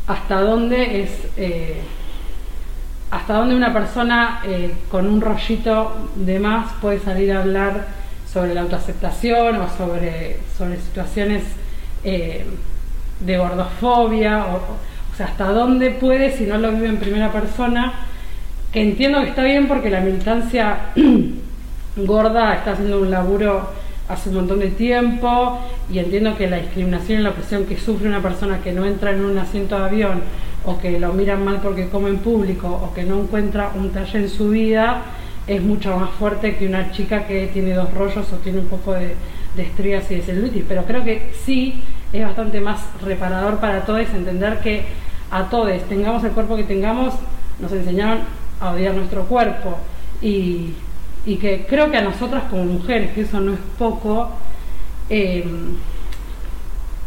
hasta 0.07 0.41
dónde 0.41 1.03
es, 1.03 1.09
eh, 1.37 1.81
hasta 3.11 3.33
dónde 3.33 3.55
una 3.55 3.73
persona 3.73 4.41
eh, 4.45 4.73
con 4.89 5.07
un 5.07 5.21
rollito 5.21 6.09
de 6.15 6.39
más 6.39 6.73
puede 6.81 6.99
salir 6.99 7.31
a 7.33 7.41
hablar 7.41 7.87
sobre 8.31 8.53
la 8.53 8.61
autoaceptación 8.61 9.57
o 9.61 9.69
sobre, 9.69 10.39
sobre 10.57 10.79
situaciones 10.79 11.43
eh, 12.03 12.45
de 13.19 13.37
gordofobia, 13.37 14.45
o, 14.47 14.55
o 14.55 15.15
sea, 15.15 15.27
hasta 15.27 15.51
dónde 15.51 15.91
puede 15.91 16.35
si 16.35 16.45
no 16.45 16.57
lo 16.57 16.71
vive 16.71 16.87
en 16.87 16.97
primera 16.97 17.31
persona, 17.31 17.93
que 18.71 18.81
entiendo 18.81 19.21
que 19.21 19.29
está 19.29 19.43
bien 19.43 19.67
porque 19.67 19.89
la 19.89 20.01
militancia 20.01 20.91
gorda 21.95 22.55
está 22.55 22.73
haciendo 22.73 22.99
un 22.99 23.09
laburo 23.09 23.84
hace 24.07 24.29
un 24.29 24.35
montón 24.35 24.59
de 24.59 24.69
tiempo 24.69 25.59
y 25.91 26.00
entiendo 26.00 26.38
que 26.38 26.47
la 26.50 26.57
discriminación 26.57 27.19
y 27.19 27.24
la 27.24 27.29
opresión 27.31 27.65
que 27.65 27.77
sufre 27.77 28.07
una 28.07 28.21
persona 28.21 28.62
que 28.62 28.71
no 28.71 28.85
entra 28.85 29.12
en 29.12 29.25
un 29.25 29.38
asiento 29.38 29.77
de 29.77 29.85
avión 29.85 30.21
o 30.65 30.77
que 30.77 31.00
lo 31.00 31.13
miran 31.13 31.43
mal 31.43 31.59
porque 31.62 31.89
come 31.89 32.09
en 32.09 32.17
público 32.17 32.67
o 32.67 32.93
que 32.93 33.03
no 33.03 33.21
encuentra 33.21 33.71
un 33.75 33.91
talle 33.91 34.19
en 34.19 34.29
su 34.29 34.50
vida 34.50 35.03
es 35.47 35.62
mucho 35.62 35.95
más 35.97 36.09
fuerte 36.12 36.55
que 36.55 36.67
una 36.67 36.91
chica 36.91 37.27
que 37.27 37.47
tiene 37.47 37.74
dos 37.74 37.93
rollos 37.93 38.31
o 38.33 38.38
tiene 38.38 38.59
un 38.59 38.67
poco 38.67 38.93
de, 38.93 39.15
estrías 39.57 40.09
y 40.12 40.15
de 40.15 40.21
celulitis. 40.21 40.63
Pero 40.67 40.85
creo 40.85 41.03
que 41.03 41.31
sí 41.45 41.83
es 42.12 42.24
bastante 42.24 42.59
más 42.62 42.81
reparador 43.03 43.59
para 43.59 43.85
todos 43.85 44.09
entender 44.13 44.59
que 44.59 44.85
a 45.31 45.50
todos, 45.50 45.71
tengamos 45.83 46.24
el 46.24 46.31
cuerpo 46.31 46.55
que 46.55 46.63
tengamos, 46.63 47.13
nos 47.59 47.71
enseñaron 47.71 48.19
a 48.59 48.71
odiar 48.71 48.95
nuestro 48.95 49.25
cuerpo 49.25 49.77
y 50.21 50.74
y 51.25 51.38
que 51.38 51.65
creo 51.67 51.89
que 51.89 51.98
a 51.98 52.01
nosotras 52.01 52.44
como 52.50 52.65
mujeres, 52.65 53.12
que 53.12 53.22
eso 53.22 53.39
no 53.39 53.53
es 53.53 53.60
poco, 53.77 54.29
eh, 55.10 55.46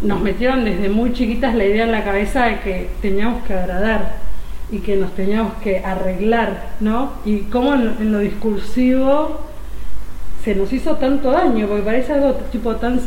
nos 0.01 0.21
metieron 0.21 0.65
desde 0.65 0.89
muy 0.89 1.13
chiquitas 1.13 1.55
la 1.55 1.65
idea 1.65 1.85
en 1.85 1.93
la 1.93 2.05
cabeza 2.05 2.47
de 2.47 2.61
que 2.61 2.91
teníamos 3.03 3.45
que 3.45 3.55
agradar 3.55 4.17
y 4.71 4.79
que 4.79 4.97
nos 4.97 5.15
teníamos 5.15 5.55
que 5.63 5.79
arreglar, 5.79 6.71
¿no? 6.81 7.13
Y 7.25 7.41
cómo 7.43 7.75
en, 7.75 8.13
lo 8.13 8.19
discursivo 8.19 9.41
se 10.45 10.55
nos 10.55 10.73
hizo 10.73 10.97
tanto 10.97 11.33
daño, 11.33 11.67
porque 11.67 11.83
parece 11.83 12.13
algo 12.13 12.35
tipo 12.53 12.77
tan, 12.77 13.01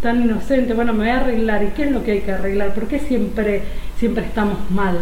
tan 0.00 0.22
inocente, 0.22 0.74
bueno, 0.74 0.92
me 0.92 1.00
voy 1.00 1.08
a 1.08 1.20
arreglar, 1.20 1.62
¿y 1.64 1.68
qué 1.68 1.84
es 1.84 1.92
lo 1.92 2.04
que 2.04 2.12
hay 2.12 2.20
que 2.20 2.32
arreglar? 2.32 2.74
¿Por 2.74 2.86
qué 2.86 2.98
siempre, 2.98 3.62
siempre 3.98 4.24
estamos 4.24 4.58
mal? 4.70 4.98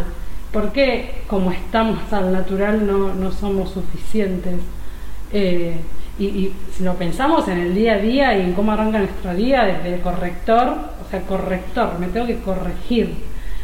¿Por 0.51 0.71
qué 0.71 1.21
como 1.27 1.51
estamos 1.51 1.99
al 2.11 2.33
natural 2.33 2.85
no, 2.85 3.13
no 3.13 3.31
somos 3.31 3.71
suficientes? 3.71 4.55
Eh, 5.33 5.75
y, 6.19 6.51
si 6.75 6.83
lo 6.83 6.93
pensamos 6.95 7.47
en 7.47 7.57
el 7.59 7.73
día 7.73 7.93
a 7.93 7.97
día 7.97 8.37
y 8.37 8.41
en 8.41 8.53
cómo 8.53 8.71
arranca 8.71 8.99
nuestro 8.99 9.33
día, 9.33 9.63
desde 9.63 10.01
corrector, 10.01 10.67
o 11.05 11.09
sea, 11.09 11.21
corrector, 11.21 11.97
me 11.99 12.07
tengo 12.07 12.27
que 12.27 12.39
corregir, 12.39 13.15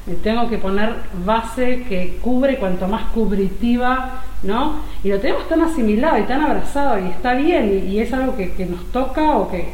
me 0.05 0.15
tengo 0.15 0.49
que 0.49 0.57
poner 0.57 0.95
base 1.25 1.83
que 1.87 2.17
cubre 2.21 2.57
cuanto 2.57 2.87
más 2.87 3.11
cubritiva, 3.11 4.23
¿no? 4.43 4.81
Y 5.03 5.09
lo 5.09 5.19
tenemos 5.19 5.47
tan 5.49 5.61
asimilado 5.61 6.17
y 6.17 6.23
tan 6.23 6.41
abrazado 6.41 6.99
y 6.99 7.09
está 7.09 7.33
bien 7.33 7.87
y, 7.87 7.99
es 7.99 8.11
algo 8.13 8.35
que, 8.35 8.65
nos 8.65 8.85
toca 8.91 9.37
o 9.37 9.51
que, 9.51 9.73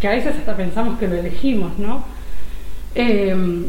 que, 0.00 0.08
a 0.08 0.10
veces 0.10 0.36
hasta 0.36 0.56
pensamos 0.56 0.98
que 0.98 1.08
lo 1.08 1.14
elegimos, 1.14 1.78
¿no? 1.78 2.04
Eh, 2.94 3.64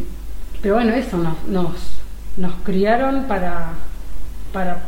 pero 0.63 0.75
bueno, 0.75 0.93
eso 0.93 1.17
nos, 1.17 1.43
nos, 1.47 1.73
nos 2.37 2.53
criaron 2.63 3.25
para, 3.25 3.73
para, 4.53 4.83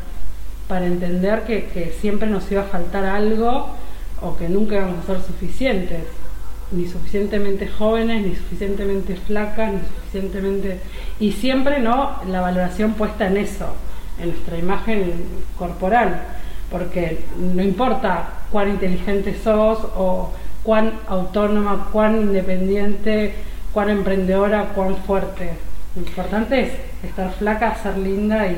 para 0.68 0.86
entender 0.86 1.44
que, 1.44 1.96
siempre 2.00 2.30
nos 2.30 2.52
iba 2.52 2.62
a 2.62 2.66
faltar 2.66 3.06
algo 3.06 3.70
o 4.22 4.38
que 4.38 4.50
nunca 4.50 4.76
íbamos 4.76 5.04
a 5.04 5.08
ser 5.08 5.22
suficientes 5.22 6.04
ni 6.72 6.88
suficientemente 6.88 7.68
jóvenes, 7.68 8.26
ni 8.26 8.36
suficientemente 8.36 9.16
flacas, 9.16 9.74
ni 9.74 9.80
suficientemente... 9.80 10.80
Y 11.20 11.32
siempre 11.32 11.80
no 11.80 12.20
la 12.28 12.42
valoración 12.42 12.94
puesta 12.94 13.28
en 13.28 13.38
eso, 13.38 13.68
en 14.20 14.30
nuestra 14.30 14.58
imagen 14.58 15.14
corporal, 15.58 16.24
porque 16.72 17.24
no 17.38 17.62
importa 17.62 18.30
cuán 18.52 18.70
inteligente 18.70 19.38
sos 19.44 19.80
o 19.96 20.32
cuán 20.64 20.94
autónoma, 21.08 21.90
cuán 21.92 22.16
independiente, 22.16 23.36
cuán 23.72 23.90
emprendedora, 23.90 24.70
cuán 24.74 24.96
fuerte. 24.98 25.52
Lo 25.96 26.02
importante 26.02 26.62
es 26.62 26.72
estar 27.04 27.32
flaca, 27.34 27.76
ser 27.76 27.98
linda 27.98 28.48
y... 28.48 28.58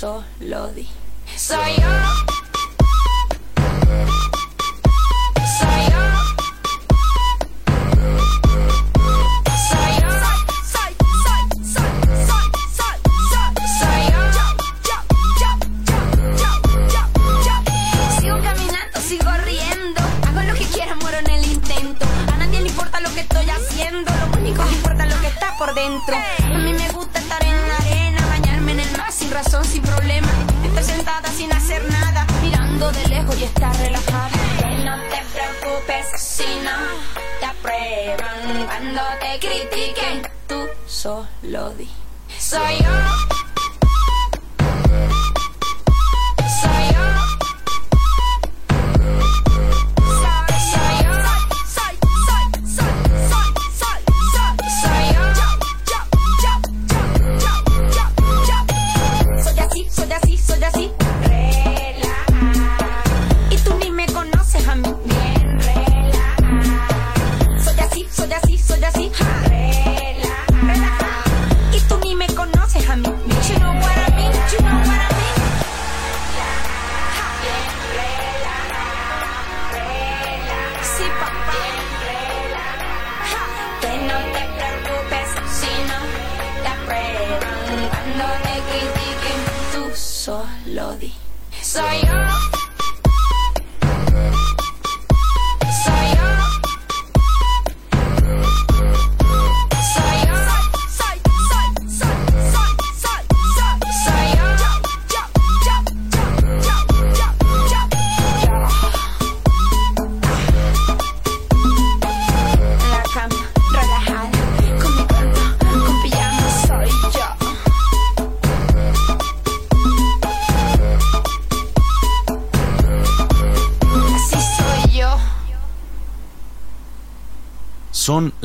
tú 0.00 0.06
solo 0.06 0.68
di. 0.72 0.88
Soy 1.36 1.74
yo. 1.78 2.30
por 25.60 25.74
dentro. 25.74 26.16
A 26.16 26.39
sin 29.30 29.36
razón, 29.36 29.64
sin 29.64 29.82
problema. 29.82 30.28
Estar 30.64 30.84
sentada 30.84 31.28
sin 31.30 31.52
hacer 31.52 31.88
nada, 31.90 32.26
mirando 32.42 32.90
de 32.90 33.08
lejos 33.08 33.38
y 33.38 33.44
estar 33.44 33.74
relajada. 33.76 34.30
no 34.84 34.96
te 35.08 35.22
preocupes 35.32 36.06
si 36.20 36.44
no 36.64 36.76
te 37.38 37.46
aprueban 37.46 38.66
cuando 38.66 39.00
te 39.20 39.38
critiquen. 39.38 40.28
Tú 40.48 40.66
solo 40.86 41.70
di. 41.74 41.88
Soy 42.38 42.78
yo. 42.78 43.39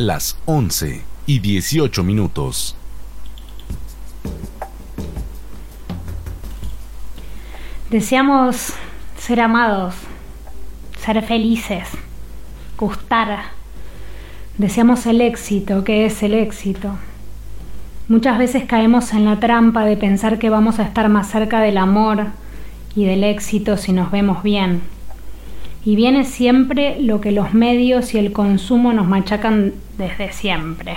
Las 0.06 0.38
11 0.46 1.02
y 1.26 1.40
18 1.40 2.04
minutos. 2.04 2.76
Deseamos 7.90 8.74
ser 9.18 9.40
amados, 9.40 9.96
ser 11.00 11.24
felices, 11.24 11.88
gustar. 12.78 13.46
Deseamos 14.60 15.08
el 15.08 15.22
éxito, 15.22 15.84
¿qué 15.84 16.06
es 16.06 16.22
el 16.22 16.36
éxito? 16.36 16.92
Muchas 18.08 18.38
veces 18.38 18.66
caemos 18.66 19.12
en 19.14 19.26
la 19.26 19.40
trampa 19.40 19.86
de 19.86 19.98
pensar 19.98 20.38
que 20.38 20.52
vamos 20.52 20.78
a 20.78 20.84
estar 20.84 21.10
más 21.10 21.32
cerca 21.32 21.62
del 21.62 21.80
amor 21.80 22.28
y 22.96 23.06
del 23.06 23.24
éxito 23.24 23.76
si 23.76 23.92
nos 23.92 24.12
vemos 24.12 24.44
bien 24.44 24.95
y 25.86 25.96
viene 25.96 26.26
siempre 26.26 27.00
lo 27.00 27.22
que 27.22 27.32
los 27.32 27.54
medios 27.54 28.16
y 28.16 28.18
el 28.18 28.34
consumo 28.34 28.92
nos 28.92 29.08
machacan 29.08 29.74
desde 30.00 30.32
siempre. 30.32 30.96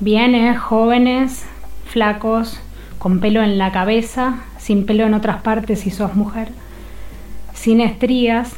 Viene 0.00 0.56
jóvenes, 0.56 1.44
flacos, 1.84 2.58
con 2.98 3.20
pelo 3.20 3.42
en 3.42 3.58
la 3.58 3.70
cabeza, 3.70 4.38
sin 4.58 4.86
pelo 4.86 5.04
en 5.04 5.12
otras 5.12 5.42
partes 5.42 5.80
si 5.80 5.90
sos 5.90 6.14
mujer, 6.14 6.48
sin 7.52 7.82
estrías, 7.82 8.54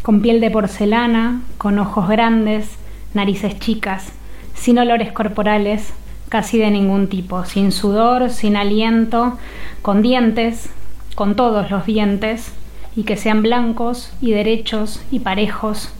con 0.00 0.22
piel 0.22 0.40
de 0.40 0.50
porcelana, 0.50 1.42
con 1.58 1.78
ojos 1.78 2.08
grandes, 2.08 2.70
narices 3.12 3.58
chicas, 3.58 4.12
sin 4.54 4.78
olores 4.78 5.12
corporales, 5.12 5.92
casi 6.30 6.56
de 6.56 6.70
ningún 6.70 7.08
tipo, 7.08 7.44
sin 7.44 7.70
sudor, 7.70 8.30
sin 8.30 8.56
aliento, 8.56 9.38
con 9.82 10.00
dientes, 10.00 10.70
con 11.14 11.36
todos 11.36 11.70
los 11.70 11.84
dientes, 11.84 12.52
y 12.96 13.04
que 13.04 13.16
sean 13.16 13.42
blancos 13.42 14.12
y 14.20 14.32
derechos 14.32 15.02
y 15.10 15.20
parejos, 15.20 15.90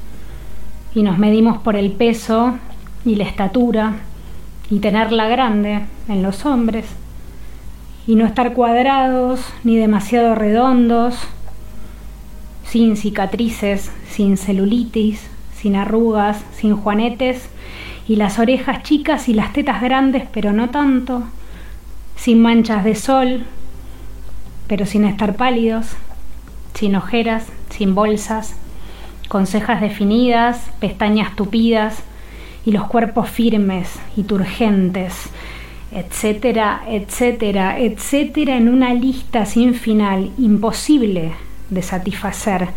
y 0.94 1.02
nos 1.02 1.18
medimos 1.18 1.59
por 1.59 1.76
el 1.76 1.92
peso 1.92 2.59
y 3.05 3.16
la 3.16 3.24
estatura, 3.24 3.96
y 4.70 4.78
tenerla 4.78 5.28
grande 5.28 5.81
en 6.09 6.22
los 6.22 6.46
hombres, 6.46 6.87
y 8.07 8.14
no 8.14 8.26
estar 8.26 8.52
cuadrados 8.52 9.40
ni 9.64 9.76
demasiado 9.76 10.35
redondos, 10.35 11.16
sin 12.64 12.96
cicatrices, 12.96 13.90
sin 14.09 14.37
celulitis, 14.37 15.28
sin 15.55 15.76
arrugas, 15.76 16.44
sin 16.55 16.76
juanetes, 16.76 17.48
y 18.09 18.16
las 18.16 18.38
orejas 18.38 18.83
chicas 18.83 19.28
y 19.28 19.35
las 19.35 19.52
tetas 19.52 19.81
grandes, 19.81 20.24
pero 20.33 20.52
no 20.52 20.70
tanto, 20.70 21.22
sin 22.16 22.42
manchas 22.42 22.85
de 22.85 22.94
sol, 22.94 23.44
pero 24.66 24.87
sin 24.87 25.05
estar 25.05 25.37
pálidos, 25.37 25.96
sin 26.74 26.96
ojeras, 26.96 27.46
sin 27.70 27.94
bolsas, 27.94 28.56
con 29.28 29.46
cejas 29.46 29.80
definidas, 29.80 30.70
pestañas 30.80 31.35
tupidas 31.37 32.02
y 32.64 32.72
los 32.72 32.85
cuerpos 32.85 33.28
firmes 33.28 33.98
y 34.16 34.24
turgentes, 34.24 35.30
etcétera, 35.90 36.82
etcétera, 36.88 37.78
etcétera, 37.78 38.56
en 38.56 38.68
una 38.68 38.94
lista 38.94 39.46
sin 39.46 39.74
final, 39.74 40.30
imposible 40.38 41.32
de 41.70 41.82
satisfacer, 41.82 42.68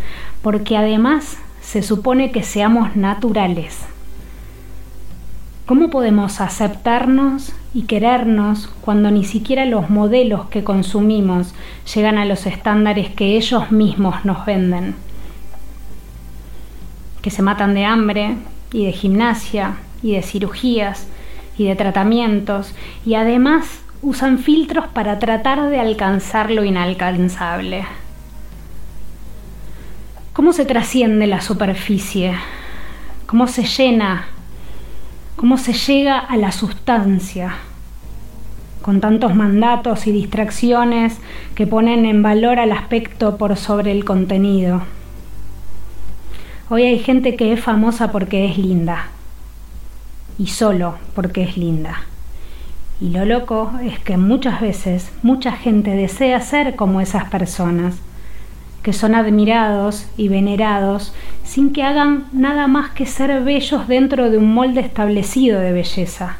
porque 0.42 0.78
además 0.78 1.38
se 1.62 1.82
supone 1.82 2.32
que 2.32 2.44
seamos 2.44 2.96
naturales. 2.96 3.86
¿Cómo 5.66 5.90
podemos 5.90 6.42
aceptarnos 6.42 7.52
y 7.74 7.84
querernos 7.84 8.68
cuando 8.82 9.10
ni 9.10 9.24
siquiera 9.24 9.66
los 9.66 9.90
modelos 9.90 10.48
que 10.50 10.64
consumimos 10.64 11.56
llegan 11.92 12.20
a 12.20 12.26
los 12.26 12.46
estándares 12.46 13.10
que 13.10 13.36
ellos 13.36 13.72
mismos 13.72 14.26
nos 14.26 14.46
venden? 14.46 14.94
Que 17.24 17.32
se 17.32 17.42
matan 17.42 17.74
de 17.74 17.84
hambre 17.84 18.36
y 18.74 18.86
de 18.86 18.92
gimnasia 18.92 19.78
y 20.04 20.12
de 20.12 20.22
cirugías 20.22 21.08
y 21.58 21.66
de 21.66 21.76
tratamientos 21.76 22.76
y 23.04 23.16
además 23.16 23.82
usan 24.04 24.38
filtros 24.38 24.86
para 24.86 25.18
tratar 25.18 25.72
de 25.72 25.80
alcanzar 25.80 26.52
lo 26.52 26.64
inalcanzable. 26.64 27.86
¿Cómo 30.32 30.54
se 30.54 30.66
trasciende 30.66 31.26
la 31.26 31.42
superficie? 31.42 32.36
¿Cómo 33.26 33.48
se 33.48 33.64
llena? 33.64 34.28
¿Cómo 35.36 35.58
se 35.58 35.74
llega 35.74 36.18
a 36.18 36.38
la 36.38 36.54
sustancia? 36.54 37.56
Con 38.82 39.02
tantos 39.02 39.36
mandatos 39.36 40.08
y 40.08 40.14
distracciones 40.14 41.18
que 41.56 41.68
ponen 41.68 42.06
en 42.06 42.24
valor 42.24 42.58
al 42.58 42.72
aspecto 42.72 43.38
por 43.38 43.58
sobre 43.58 43.92
el 43.92 44.06
contenido. 44.06 44.84
Hoy 46.70 46.84
hay 46.84 47.00
gente 47.00 47.36
que 47.36 47.52
es 47.52 47.60
famosa 47.60 48.14
porque 48.14 48.46
es 48.46 48.58
linda. 48.58 49.10
Y 50.40 50.48
solo 50.48 50.96
porque 51.14 51.44
es 51.44 51.58
linda. 51.58 52.04
Y 53.02 53.10
lo 53.10 53.26
loco 53.26 53.74
es 53.84 54.00
que 54.00 54.16
muchas 54.16 54.62
veces 54.62 55.12
mucha 55.22 55.52
gente 55.52 55.92
desea 55.92 56.40
ser 56.40 56.78
como 56.78 57.02
esas 57.02 57.26
personas, 57.26 57.96
que 58.86 58.94
son 58.94 59.16
admirados 59.16 60.06
y 60.16 60.28
venerados 60.28 61.12
sin 61.44 61.74
que 61.74 61.82
hagan 61.82 62.26
nada 62.32 62.68
más 62.68 62.92
que 62.92 63.08
ser 63.08 63.44
bellos 63.44 63.88
dentro 63.88 64.30
de 64.30 64.38
un 64.38 64.54
molde 64.54 64.82
establecido 64.82 65.60
de 65.60 65.72
belleza. 65.72 66.38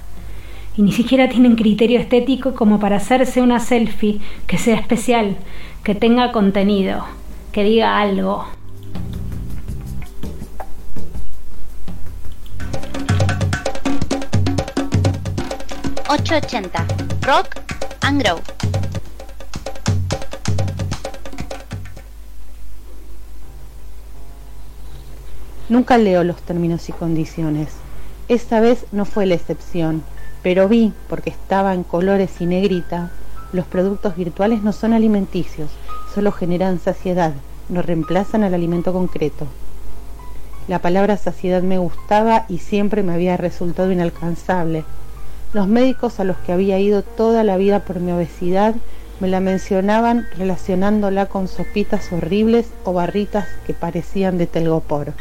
Y 0.78 0.84
ni 0.84 0.92
siquiera 0.92 1.28
tienen 1.28 1.56
criterio 1.56 2.00
estético 2.00 2.54
como 2.54 2.80
para 2.80 2.98
hacerse 2.98 3.42
una 3.42 3.60
selfie 3.60 4.20
que 4.46 4.60
sea 4.60 4.76
especial, 4.76 5.38
que 5.84 5.96
tenga 5.96 6.32
contenido, 6.32 7.06
que 7.52 7.64
diga 7.64 8.00
algo, 8.00 8.46
880 16.08 16.86
Rock 17.26 17.60
and 18.02 18.22
Grow. 18.22 18.40
Nunca 25.68 25.98
leo 25.98 26.24
los 26.24 26.42
términos 26.42 26.90
y 26.90 26.92
condiciones. 26.92 27.70
Esta 28.28 28.60
vez 28.60 28.86
no 28.92 29.06
fue 29.06 29.26
la 29.26 29.36
excepción, 29.36 30.04
pero 30.44 30.68
vi, 30.68 30.94
porque 31.10 31.30
estaba 31.30 31.74
en 31.74 31.84
colores 31.84 32.40
y 32.40 32.46
negrita, 32.46 33.10
los 33.52 33.66
productos 33.66 34.16
virtuales 34.16 34.62
no 34.62 34.74
son 34.74 34.94
alimenticios, 34.94 35.72
solo 36.14 36.32
generan 36.32 36.80
saciedad, 36.80 37.34
no 37.70 37.82
reemplazan 37.82 38.44
al 38.44 38.54
alimento 38.54 38.94
concreto. 38.94 39.48
La 40.68 40.80
palabra 40.80 41.18
saciedad 41.18 41.64
me 41.64 41.78
gustaba 41.78 42.46
y 42.48 42.60
siempre 42.60 43.04
me 43.04 43.14
había 43.14 43.38
resultado 43.38 43.92
inalcanzable, 43.92 44.84
los 45.56 45.68
médicos 45.68 46.20
a 46.20 46.26
los 46.26 46.36
que 46.38 46.52
había 46.52 46.80
ido 46.80 47.02
toda 47.02 47.46
la 47.46 47.56
vida 47.56 47.80
por 47.80 48.02
mi 48.02 48.12
obesidad 48.12 48.76
me 49.22 49.30
la 49.30 49.40
mencionaban 49.40 50.28
relacionándola 50.38 51.28
con 51.28 51.48
sopitas 51.48 52.12
horribles 52.12 52.68
o 52.84 52.92
barritas 52.92 53.48
que 53.66 53.74
parecían 53.74 54.38
de 54.38 54.48
telgopor. 54.48 55.14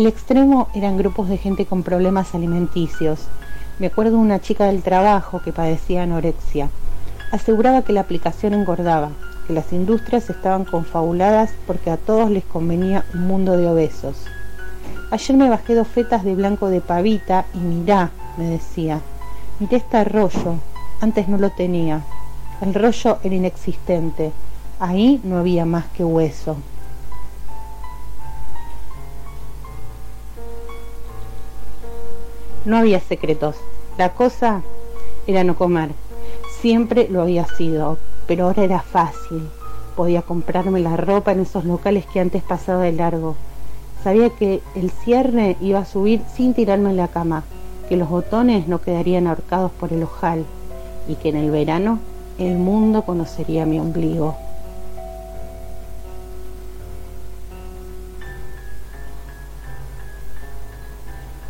El 0.00 0.06
extremo 0.06 0.68
eran 0.72 0.96
grupos 0.96 1.28
de 1.28 1.36
gente 1.36 1.66
con 1.66 1.82
problemas 1.82 2.34
alimenticios. 2.34 3.26
Me 3.78 3.88
acuerdo 3.88 4.18
una 4.18 4.40
chica 4.40 4.64
del 4.64 4.82
trabajo 4.82 5.42
que 5.42 5.52
padecía 5.52 6.04
anorexia. 6.04 6.70
Aseguraba 7.30 7.82
que 7.82 7.92
la 7.92 8.00
aplicación 8.00 8.54
engordaba, 8.54 9.10
las 9.50 9.74
industrias 9.74 10.30
estaban 10.30 10.64
confabuladas 10.64 11.50
porque 11.66 11.90
a 11.90 11.98
todos 11.98 12.30
les 12.30 12.44
convenía 12.44 13.04
un 13.12 13.26
mundo 13.26 13.58
de 13.58 13.68
obesos. 13.68 14.16
Ayer 15.10 15.36
me 15.36 15.50
bajé 15.50 15.74
dos 15.74 15.88
fetas 15.88 16.24
de 16.24 16.34
blanco 16.34 16.70
de 16.70 16.80
pavita 16.80 17.44
y 17.52 17.58
mirá, 17.58 18.10
me 18.38 18.44
decía, 18.44 19.02
miré 19.58 19.76
este 19.76 20.02
rollo, 20.04 20.54
antes 21.02 21.28
no 21.28 21.36
lo 21.36 21.50
tenía. 21.50 22.00
El 22.62 22.72
rollo 22.72 23.18
era 23.22 23.34
inexistente, 23.34 24.32
ahí 24.78 25.20
no 25.24 25.36
había 25.36 25.66
más 25.66 25.88
que 25.88 26.04
hueso. 26.04 26.56
No 32.66 32.76
había 32.76 33.00
secretos, 33.00 33.56
la 33.96 34.10
cosa 34.10 34.60
era 35.26 35.44
no 35.44 35.56
comer. 35.56 35.92
Siempre 36.60 37.08
lo 37.08 37.22
había 37.22 37.46
sido, 37.46 37.96
pero 38.26 38.44
ahora 38.44 38.64
era 38.64 38.80
fácil. 38.80 39.48
Podía 39.96 40.20
comprarme 40.20 40.80
la 40.80 40.96
ropa 40.98 41.32
en 41.32 41.40
esos 41.40 41.64
locales 41.64 42.04
que 42.12 42.20
antes 42.20 42.42
pasaba 42.42 42.82
de 42.82 42.92
largo. 42.92 43.34
Sabía 44.04 44.28
que 44.28 44.60
el 44.74 44.90
cierre 44.90 45.56
iba 45.62 45.78
a 45.78 45.84
subir 45.86 46.20
sin 46.36 46.52
tirarme 46.52 46.90
en 46.90 46.98
la 46.98 47.08
cama, 47.08 47.44
que 47.88 47.96
los 47.96 48.10
botones 48.10 48.68
no 48.68 48.82
quedarían 48.82 49.26
ahorcados 49.26 49.70
por 49.72 49.92
el 49.92 50.02
ojal 50.02 50.44
y 51.08 51.14
que 51.14 51.30
en 51.30 51.36
el 51.36 51.50
verano 51.50 51.98
el 52.38 52.56
mundo 52.56 53.02
conocería 53.02 53.64
mi 53.64 53.80
ombligo. 53.80 54.36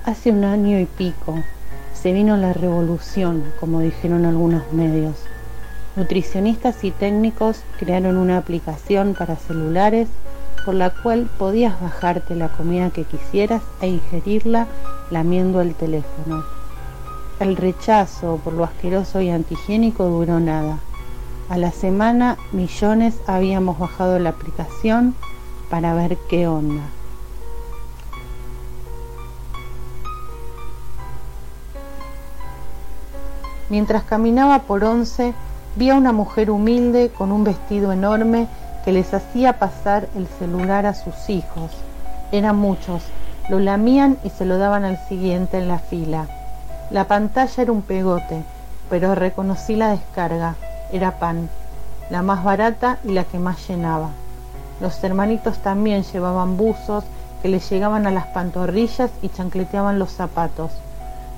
Hace 0.05 0.31
un 0.31 0.45
año 0.45 0.81
y 0.81 0.87
pico 0.87 1.35
se 1.93 2.15
vino 2.15 2.39
la 2.39 2.55
revolución, 2.55 3.45
como 3.61 3.81
dijeron 3.81 4.25
algunos 4.25 4.73
medios. 4.73 5.17
Nutricionistas 5.95 6.83
y 6.85 6.91
técnicos 6.91 7.63
crearon 7.79 8.17
una 8.17 8.39
aplicación 8.39 9.15
para 9.15 9.37
celulares 9.37 10.09
por 10.65 10.75
la 10.75 10.89
cual 10.89 11.29
podías 11.39 11.79
bajarte 11.83 12.35
la 12.35 12.49
comida 12.49 12.89
que 12.89 13.05
quisieras 13.05 13.63
e 13.83 13.89
ingerirla 13.89 14.69
lamiendo 15.11 15.61
el 15.61 15.75
teléfono. 15.75 16.45
El 17.39 17.57
rechazo 17.57 18.41
por 18.43 18.55
lo 18.55 18.65
asqueroso 18.65 19.21
y 19.21 19.29
antihigiénico 19.29 20.07
duró 20.07 20.41
nada. 20.41 20.79
A 21.51 21.59
la 21.59 21.73
semana 21.73 22.39
millones 22.53 23.17
habíamos 23.27 23.79
bajado 23.79 24.19
la 24.19 24.31
aplicación 24.31 25.15
para 25.69 25.93
ver 25.93 26.17
qué 26.31 26.47
onda. 26.47 26.85
Mientras 33.71 34.03
caminaba 34.03 34.61
por 34.61 34.85
once, 34.85 35.33
Vi 35.77 35.89
a 35.89 35.95
una 35.95 36.11
mujer 36.11 36.51
humilde 36.51 37.11
con 37.17 37.31
un 37.31 37.45
vestido 37.45 37.93
enorme 37.93 38.49
que 38.85 38.91
les 38.91 39.15
hacía 39.15 39.59
pasar 39.61 40.09
el 40.17 40.27
celular 40.27 40.85
a 40.85 40.95
sus 40.95 41.31
hijos. 41.31 41.71
Eran 42.33 42.57
muchos, 42.57 43.05
lo 43.49 43.61
lamían 43.61 44.19
y 44.25 44.31
se 44.31 44.45
lo 44.45 44.59
daban 44.59 44.85
al 44.85 44.99
siguiente 45.09 45.59
en 45.59 45.69
la 45.69 45.79
fila. 45.79 46.27
La 46.91 47.05
pantalla 47.05 47.63
era 47.63 47.71
un 47.71 47.83
pegote, 47.83 48.43
pero 48.89 49.15
reconocí 49.15 49.77
la 49.77 49.91
descarga, 49.91 50.57
era 50.91 51.21
pan, 51.21 51.49
la 52.11 52.23
más 52.23 52.43
barata 52.43 52.99
y 53.05 53.13
la 53.13 53.23
que 53.23 53.39
más 53.39 53.69
llenaba. 53.69 54.11
Los 54.81 55.03
hermanitos 55.05 55.59
también 55.59 56.03
llevaban 56.03 56.57
buzos 56.57 57.05
que 57.43 57.49
les 57.49 57.71
llegaban 57.71 58.09
a 58.09 58.11
las 58.11 58.27
pantorrillas 58.27 59.13
y 59.23 59.29
chancleteaban 59.29 60.01
los 60.01 60.11
zapatos. 60.11 60.73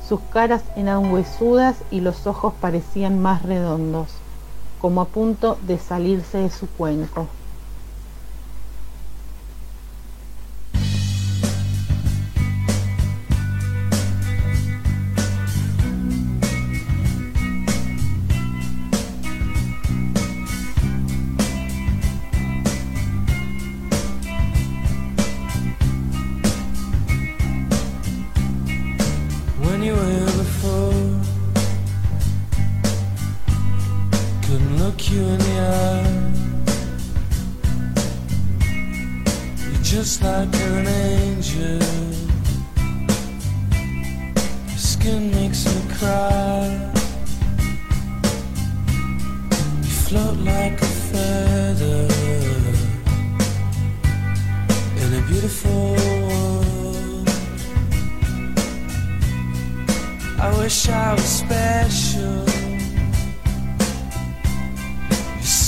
Sus 0.08 0.20
caras 0.32 0.64
eran 0.76 1.12
huesudas 1.12 1.76
y 1.90 2.00
los 2.00 2.26
ojos 2.26 2.54
parecían 2.60 3.20
más 3.20 3.42
redondos 3.42 4.08
como 4.82 5.00
a 5.00 5.04
punto 5.06 5.58
de 5.62 5.78
salirse 5.78 6.38
de 6.38 6.50
su 6.50 6.66
cuenco. 6.66 7.28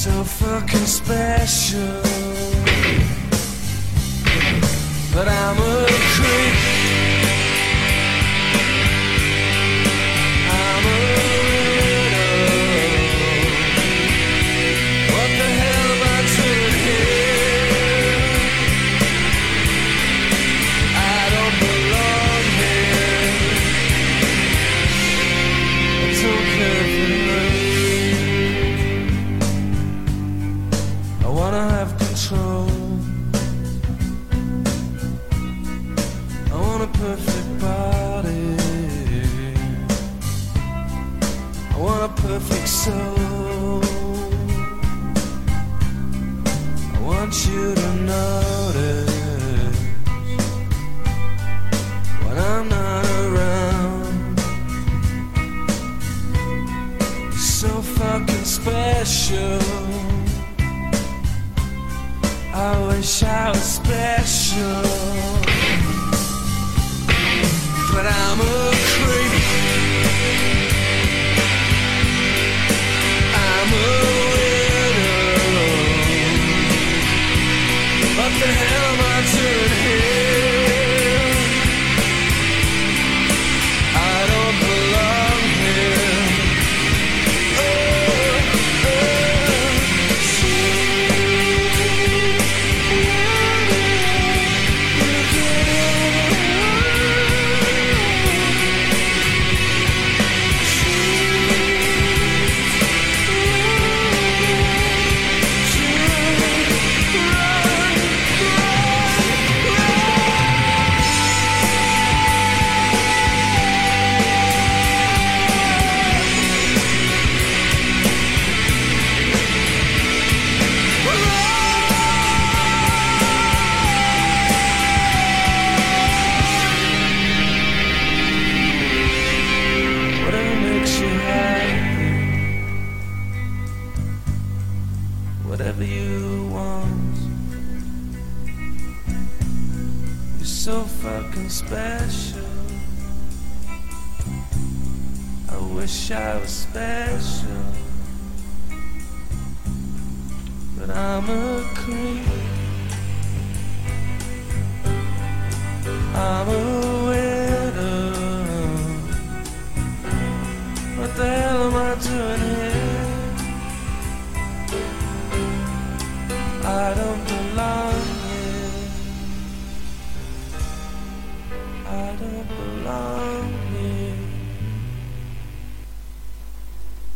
So 0.04 0.22
fucking 0.22 0.84
special. 0.84 2.02
But 5.14 5.28
I'm 5.28 5.56
a 5.56 6.13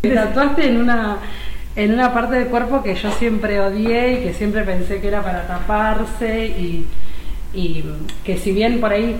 Te 0.09 0.14
tatuaste 0.14 0.68
en 0.68 0.77
una 0.79 1.18
en 1.79 1.94
una 1.94 2.12
parte 2.12 2.35
del 2.35 2.49
cuerpo 2.49 2.83
que 2.83 2.97
yo 2.97 3.09
siempre 3.12 3.61
odié 3.61 4.14
y 4.14 4.16
que 4.25 4.35
siempre 4.35 4.64
pensé 4.64 5.01
que 5.01 5.07
era 5.07 5.23
para 5.23 5.47
taparse 5.47 6.47
y, 6.47 6.85
que 8.25 8.37
si 8.37 8.51
bien 8.53 8.81
por 8.81 8.92
ahí 8.92 9.16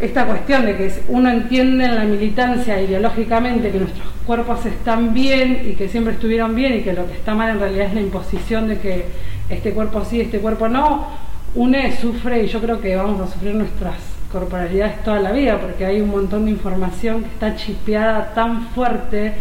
esta 0.00 0.26
cuestión 0.26 0.66
de 0.66 0.76
que 0.76 0.92
uno 1.08 1.30
entiende 1.30 1.84
en 1.84 1.94
la 1.94 2.04
militancia 2.04 2.80
ideológicamente 2.82 3.70
que 3.70 3.78
nuestros 3.78 4.08
cuerpos 4.26 4.66
están 4.66 5.14
bien 5.14 5.62
y 5.64 5.74
que 5.74 5.88
siempre 5.88 6.14
estuvieron 6.14 6.56
bien 6.56 6.74
y 6.74 6.82
que 6.82 6.92
lo 6.92 7.06
que 7.06 7.12
está 7.12 7.34
mal 7.34 7.50
en 7.50 7.60
realidad 7.60 7.86
es 7.86 7.94
la 7.94 8.00
imposición 8.00 8.66
de 8.66 8.78
que 8.78 9.04
este 9.48 9.72
cuerpo 9.72 10.04
sí, 10.04 10.20
este 10.20 10.38
cuerpo 10.38 10.68
no, 10.68 11.06
une 11.54 11.96
sufre 11.96 12.42
y 12.42 12.48
yo 12.48 12.60
creo 12.60 12.80
que 12.80 12.96
vamos 12.96 13.20
a 13.20 13.32
sufrir 13.32 13.54
nuestras 13.54 13.94
corporalidades 14.32 15.04
toda 15.04 15.20
la 15.20 15.30
vida 15.30 15.58
porque 15.60 15.86
hay 15.86 16.00
un 16.00 16.10
montón 16.10 16.46
de 16.46 16.50
información 16.50 17.22
que 17.22 17.28
está 17.28 17.54
chipeada 17.54 18.34
tan 18.34 18.68
fuerte 18.68 19.34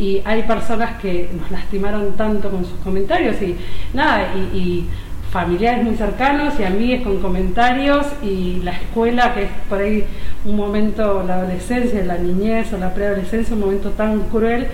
y 0.00 0.22
hay 0.24 0.42
personas 0.44 0.98
que 1.00 1.28
nos 1.38 1.50
lastimaron 1.50 2.16
tanto 2.16 2.50
con 2.50 2.64
sus 2.64 2.78
comentarios 2.78 3.40
y 3.42 3.54
nada, 3.92 4.34
y, 4.34 4.86
familiares 5.30 5.84
muy 5.84 5.94
cercanos 5.94 6.54
y 6.58 6.64
amigos 6.64 7.04
con 7.04 7.20
comentarios 7.20 8.04
y 8.20 8.62
la 8.64 8.72
escuela 8.72 9.32
que 9.32 9.44
es 9.44 9.50
por 9.68 9.78
ahí 9.78 10.04
un 10.44 10.56
momento, 10.56 11.22
la 11.24 11.34
adolescencia, 11.34 12.04
la 12.04 12.18
niñez 12.18 12.72
o 12.72 12.78
la 12.78 12.92
preadolescencia, 12.92 13.54
un 13.54 13.60
momento 13.60 13.90
tan 13.90 14.22
cruel 14.22 14.66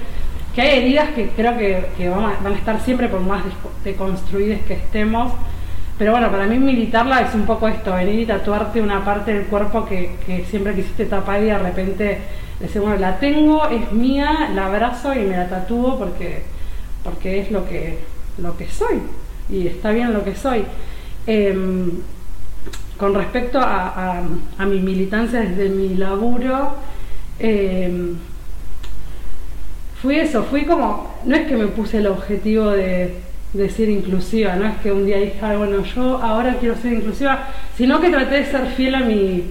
que 0.55 0.63
hay 0.63 0.79
heridas 0.79 1.11
que 1.11 1.29
creo 1.29 1.59
que, 1.59 2.09
van, 2.09 2.25
a, 2.25 2.39
van, 2.43 2.55
a, 2.55 2.57
estar 2.57 2.81
siempre 2.81 3.09
por 3.09 3.21
más 3.21 3.45
deconstruidas 3.85 4.61
que 4.63 4.73
estemos. 4.73 5.31
Pero 5.99 6.13
bueno, 6.13 6.31
para 6.31 6.47
mí 6.47 6.59
militarla 6.59 7.21
es 7.21 7.35
un 7.35 7.45
poco 7.45 7.69
esto, 7.69 7.93
venir 7.93 8.21
y 8.21 8.25
tatuarte 8.25 8.81
una 8.81 9.05
parte 9.05 9.35
del 9.35 9.45
cuerpo 9.49 9.85
que 9.85 10.47
siempre 10.49 10.75
quisiste 10.75 11.05
tapar 11.05 11.43
y 11.43 11.47
de 11.49 11.59
repente 11.59 12.19
decir, 12.61 12.81
bueno, 12.81 12.97
la 12.97 13.19
tengo, 13.19 13.69
es 13.69 13.93
mía, 13.93 14.51
la 14.55 14.67
abrazo 14.67 15.15
y 15.15 15.21
me 15.21 15.37
la 15.37 15.49
tatúo 15.49 15.99
porque, 15.99 16.43
porque 17.05 17.41
es 17.41 17.51
lo 17.51 17.69
que, 17.69 17.99
lo 18.39 18.57
que 18.57 18.69
soy 18.69 19.01
y 19.49 19.67
está 19.67 19.91
bien 19.91 20.13
lo 20.13 20.25
que 20.25 20.35
soy. 20.35 20.65
Eh, 21.27 21.55
con 22.97 23.15
respecto 23.15 23.59
a, 23.61 24.23
a, 24.59 24.67
mi 24.67 24.81
militancia 24.81 25.41
desde 25.41 25.69
mi 25.69 25.95
laburo, 25.95 26.75
eh, 27.39 28.15
fui 30.01 30.17
eso, 30.17 30.45
fui 30.45 30.65
como, 30.65 31.15
no 31.27 31.37
es 31.37 31.47
que 31.47 31.57
me 31.57 31.67
puse 31.67 31.99
el 31.99 32.07
objetivo 32.07 32.71
de, 32.71 33.17
de 33.53 33.69
ser 33.69 33.91
inclusiva, 33.91 34.57
no 34.57 34.67
es 34.67 34.77
que 34.79 34.93
un 34.93 35.05
día 35.05 35.19
dije, 35.19 35.57
bueno, 35.57 35.85
yo 35.85 36.23
ahora 36.23 36.57
quiero 36.59 36.75
ser 36.77 36.95
inclusiva, 36.95 37.49
sino 37.77 38.01
que 38.01 38.09
traté 38.09 38.37
de 38.37 38.47
ser 38.47 38.67
fiel 38.69 38.95
a 38.95 39.01
mi, 39.01 39.45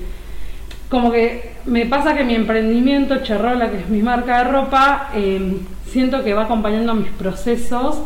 como 0.89 1.11
que 1.11 1.44
me 1.65 1.86
pasa 1.86 2.15
que 2.15 2.23
mi 2.23 2.36
emprendimiento, 2.36 3.17
Cherrola, 3.23 3.71
que 3.71 3.78
es 3.78 3.89
mi 3.89 4.01
marca 4.01 4.39
de 4.39 4.51
ropa, 4.51 5.10
eh, 5.15 5.58
siento 5.88 6.23
que 6.23 6.34
va 6.34 6.43
acompañando 6.43 6.93
mis 6.93 7.10
procesos 7.10 7.99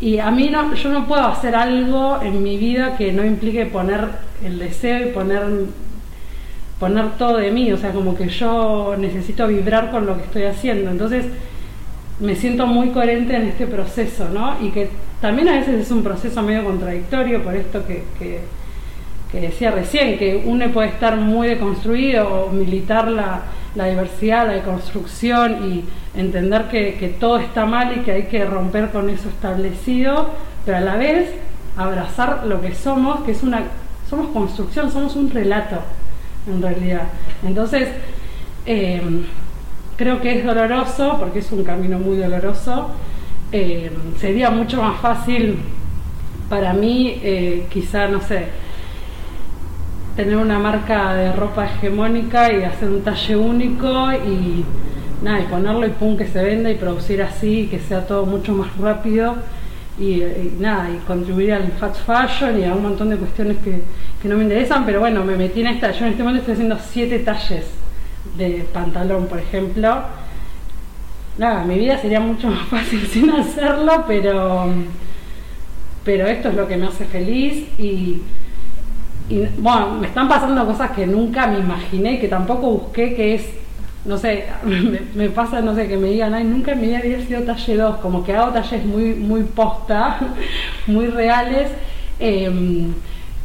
y 0.00 0.18
a 0.18 0.30
mí 0.30 0.48
no, 0.48 0.74
yo 0.74 0.88
no 0.90 1.06
puedo 1.06 1.24
hacer 1.26 1.54
algo 1.54 2.20
en 2.22 2.42
mi 2.42 2.56
vida 2.56 2.96
que 2.96 3.12
no 3.12 3.24
implique 3.24 3.66
poner 3.66 4.08
el 4.42 4.58
deseo 4.58 5.08
y 5.08 5.12
poner, 5.12 5.42
poner 6.78 7.10
todo 7.18 7.36
de 7.36 7.50
mí, 7.50 7.70
o 7.72 7.76
sea, 7.76 7.92
como 7.92 8.16
que 8.16 8.28
yo 8.28 8.96
necesito 8.98 9.46
vibrar 9.46 9.90
con 9.90 10.06
lo 10.06 10.16
que 10.16 10.24
estoy 10.24 10.44
haciendo. 10.44 10.90
Entonces 10.90 11.26
me 12.18 12.34
siento 12.34 12.66
muy 12.66 12.90
coherente 12.90 13.36
en 13.36 13.42
este 13.42 13.66
proceso, 13.66 14.28
¿no? 14.32 14.56
Y 14.62 14.70
que 14.70 14.88
también 15.20 15.48
a 15.48 15.56
veces 15.58 15.82
es 15.82 15.90
un 15.90 16.02
proceso 16.02 16.42
medio 16.42 16.64
contradictorio 16.64 17.42
por 17.42 17.54
esto 17.54 17.86
que, 17.86 18.04
que, 18.18 18.40
que 19.30 19.40
decía 19.40 19.70
recién, 19.70 20.18
que 20.18 20.42
uno 20.44 20.68
puede 20.68 20.88
estar 20.88 21.16
muy 21.16 21.48
deconstruido 21.48 22.28
o 22.28 22.50
militar 22.50 23.08
la, 23.08 23.42
la 23.74 23.86
diversidad, 23.86 24.46
la 24.46 24.54
deconstrucción 24.54 25.70
y 25.70 25.84
entender 26.18 26.64
que, 26.64 26.94
que, 26.94 27.08
todo 27.08 27.38
está 27.38 27.66
mal 27.66 27.96
y 27.96 28.00
que 28.00 28.12
hay 28.12 28.22
que 28.24 28.44
romper 28.44 28.90
con 28.90 29.08
eso 29.08 29.28
establecido, 29.28 30.30
pero 30.64 30.78
a 30.78 30.80
la 30.80 30.96
vez 30.96 31.30
abrazar 31.76 32.46
lo 32.46 32.60
que 32.60 32.74
somos, 32.74 33.20
que 33.22 33.32
es 33.32 33.42
una, 33.42 33.62
somos 34.08 34.28
construcción, 34.28 34.90
somos 34.90 35.14
un 35.14 35.30
relato 35.30 35.76
en 36.48 36.60
realidad. 36.60 37.02
Entonces, 37.46 37.88
eh, 38.66 39.00
creo 39.96 40.20
que 40.20 40.38
es 40.38 40.44
doloroso, 40.44 41.16
porque 41.18 41.40
es 41.40 41.52
un 41.52 41.62
camino 41.62 41.98
muy 41.98 42.16
doloroso, 42.16 42.90
eh, 43.52 43.90
sería 44.18 44.50
mucho 44.50 44.82
más 44.82 45.00
fácil 45.00 45.58
para 46.48 46.72
mí, 46.72 47.20
eh, 47.22 47.66
quizá, 47.70 48.08
no 48.08 48.20
sé, 48.20 48.46
tener 50.20 50.36
una 50.36 50.58
marca 50.58 51.14
de 51.14 51.32
ropa 51.32 51.64
hegemónica 51.64 52.52
y 52.52 52.62
hacer 52.62 52.90
un 52.90 53.00
talle 53.00 53.36
único 53.36 54.12
y 54.12 54.62
nada, 55.22 55.40
y 55.40 55.44
ponerlo 55.44 55.86
y 55.86 55.90
pum 55.92 56.14
que 56.14 56.26
se 56.26 56.42
venda 56.42 56.70
y 56.70 56.74
producir 56.74 57.22
así, 57.22 57.68
que 57.70 57.78
sea 57.78 58.06
todo 58.06 58.26
mucho 58.26 58.52
más 58.52 58.76
rápido 58.76 59.36
y, 59.98 60.22
y 60.22 60.56
nada, 60.60 60.90
y 60.90 60.98
contribuir 61.06 61.54
al 61.54 61.72
fast 61.72 62.04
fashion 62.04 62.60
y 62.60 62.64
a 62.64 62.74
un 62.74 62.82
montón 62.82 63.08
de 63.08 63.16
cuestiones 63.16 63.56
que, 63.64 63.80
que, 64.20 64.28
no 64.28 64.36
me 64.36 64.42
interesan, 64.42 64.84
pero 64.84 65.00
bueno, 65.00 65.24
me 65.24 65.36
metí 65.36 65.62
en 65.62 65.68
esta, 65.68 65.90
yo 65.90 66.04
en 66.04 66.10
este 66.10 66.22
momento 66.22 66.40
estoy 66.40 66.52
haciendo 66.52 66.78
siete 66.78 67.20
talles 67.20 67.64
de 68.36 68.66
pantalón, 68.74 69.26
por 69.26 69.38
ejemplo. 69.38 70.02
Nada, 71.38 71.64
mi 71.64 71.78
vida 71.78 71.96
sería 71.96 72.20
mucho 72.20 72.48
más 72.48 72.66
fácil 72.68 73.06
sin 73.10 73.30
hacerlo, 73.30 74.04
pero 74.06 74.66
pero 76.04 76.26
esto 76.26 76.48
es 76.48 76.54
lo 76.54 76.66
que 76.66 76.76
me 76.76 76.86
hace 76.86 77.04
feliz 77.04 77.68
y 77.78 78.20
y 79.30 79.46
bueno, 79.58 79.94
me 80.00 80.08
están 80.08 80.28
pasando 80.28 80.66
cosas 80.66 80.90
que 80.90 81.06
nunca 81.06 81.46
me 81.46 81.60
imaginé, 81.60 82.18
que 82.18 82.26
tampoco 82.26 82.70
busqué, 82.72 83.14
que 83.14 83.36
es, 83.36 83.48
no 84.04 84.18
sé, 84.18 84.46
me, 84.64 85.00
me 85.14 85.30
pasa, 85.30 85.60
no 85.60 85.74
sé, 85.74 85.86
que 85.86 85.96
me 85.96 86.08
digan, 86.08 86.34
ay, 86.34 86.44
nunca 86.44 86.74
vida 86.74 86.98
había 86.98 87.24
sido 87.24 87.42
talle 87.42 87.76
2, 87.76 87.96
como 87.98 88.24
que 88.24 88.34
hago 88.34 88.52
talles 88.52 88.84
muy, 88.84 89.14
muy 89.14 89.44
posta, 89.44 90.18
muy 90.88 91.06
reales. 91.06 91.70
Eh, 92.18 92.90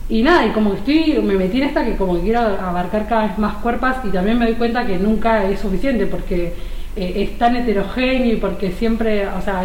y 0.08 0.22
nada, 0.22 0.46
y 0.46 0.52
como 0.52 0.72
que 0.72 0.78
estoy, 0.78 1.22
me 1.24 1.36
metí 1.36 1.58
en 1.58 1.68
esta 1.68 1.84
que 1.84 1.96
como 1.96 2.16
que 2.16 2.22
quiero 2.22 2.40
abarcar 2.40 3.08
cada 3.08 3.28
vez 3.28 3.38
más 3.40 3.56
cuerpos 3.56 3.96
y 4.04 4.10
también 4.10 4.38
me 4.38 4.46
doy 4.46 4.56
cuenta 4.56 4.86
que 4.86 4.98
nunca 4.98 5.50
es 5.50 5.60
suficiente 5.60 6.06
porque 6.06 6.54
eh, 6.96 7.14
es 7.16 7.38
tan 7.40 7.56
heterogéneo 7.56 8.34
y 8.34 8.38
porque 8.38 8.72
siempre, 8.72 9.28
o 9.28 9.42
sea, 9.42 9.64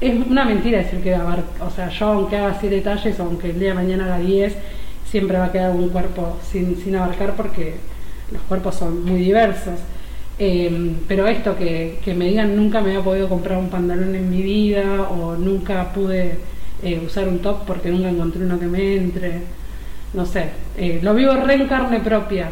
es 0.00 0.26
una 0.26 0.44
mentira 0.44 0.78
decir 0.78 1.00
que 1.02 1.14
abarca, 1.14 1.64
o 1.64 1.70
sea, 1.70 1.88
yo 1.88 2.06
aunque 2.06 2.36
haga 2.36 2.56
siete 2.58 2.76
detalles 2.76 3.18
aunque 3.20 3.50
el 3.50 3.58
día 3.58 3.70
de 3.70 3.74
mañana 3.74 4.04
haga 4.04 4.18
10, 4.18 4.56
siempre 5.10 5.38
va 5.38 5.46
a 5.46 5.52
quedar 5.52 5.72
un 5.72 5.88
cuerpo 5.88 6.36
sin, 6.50 6.76
sin 6.76 6.96
abarcar 6.96 7.34
porque 7.34 7.74
los 8.32 8.42
cuerpos 8.42 8.76
son 8.76 9.04
muy 9.04 9.20
diversos. 9.20 9.74
Eh, 10.40 10.94
pero 11.08 11.26
esto 11.26 11.56
que, 11.56 11.98
que, 12.04 12.14
me 12.14 12.26
digan 12.26 12.54
nunca 12.54 12.80
me 12.80 12.90
había 12.90 13.02
podido 13.02 13.28
comprar 13.28 13.58
un 13.58 13.70
pantalón 13.70 14.14
en 14.14 14.30
mi 14.30 14.40
vida 14.40 15.02
o 15.10 15.34
nunca 15.34 15.92
pude 15.92 16.38
eh, 16.80 17.02
usar 17.04 17.26
un 17.26 17.40
top 17.40 17.64
porque 17.66 17.90
nunca 17.90 18.08
encontré 18.08 18.44
uno 18.44 18.58
que 18.58 18.66
me 18.66 18.96
entre, 18.96 19.40
no 20.14 20.24
sé, 20.24 20.50
eh, 20.76 21.00
lo 21.02 21.12
vivo 21.14 21.32
re 21.34 21.54
en 21.54 21.66
carne 21.66 21.98
propia. 21.98 22.50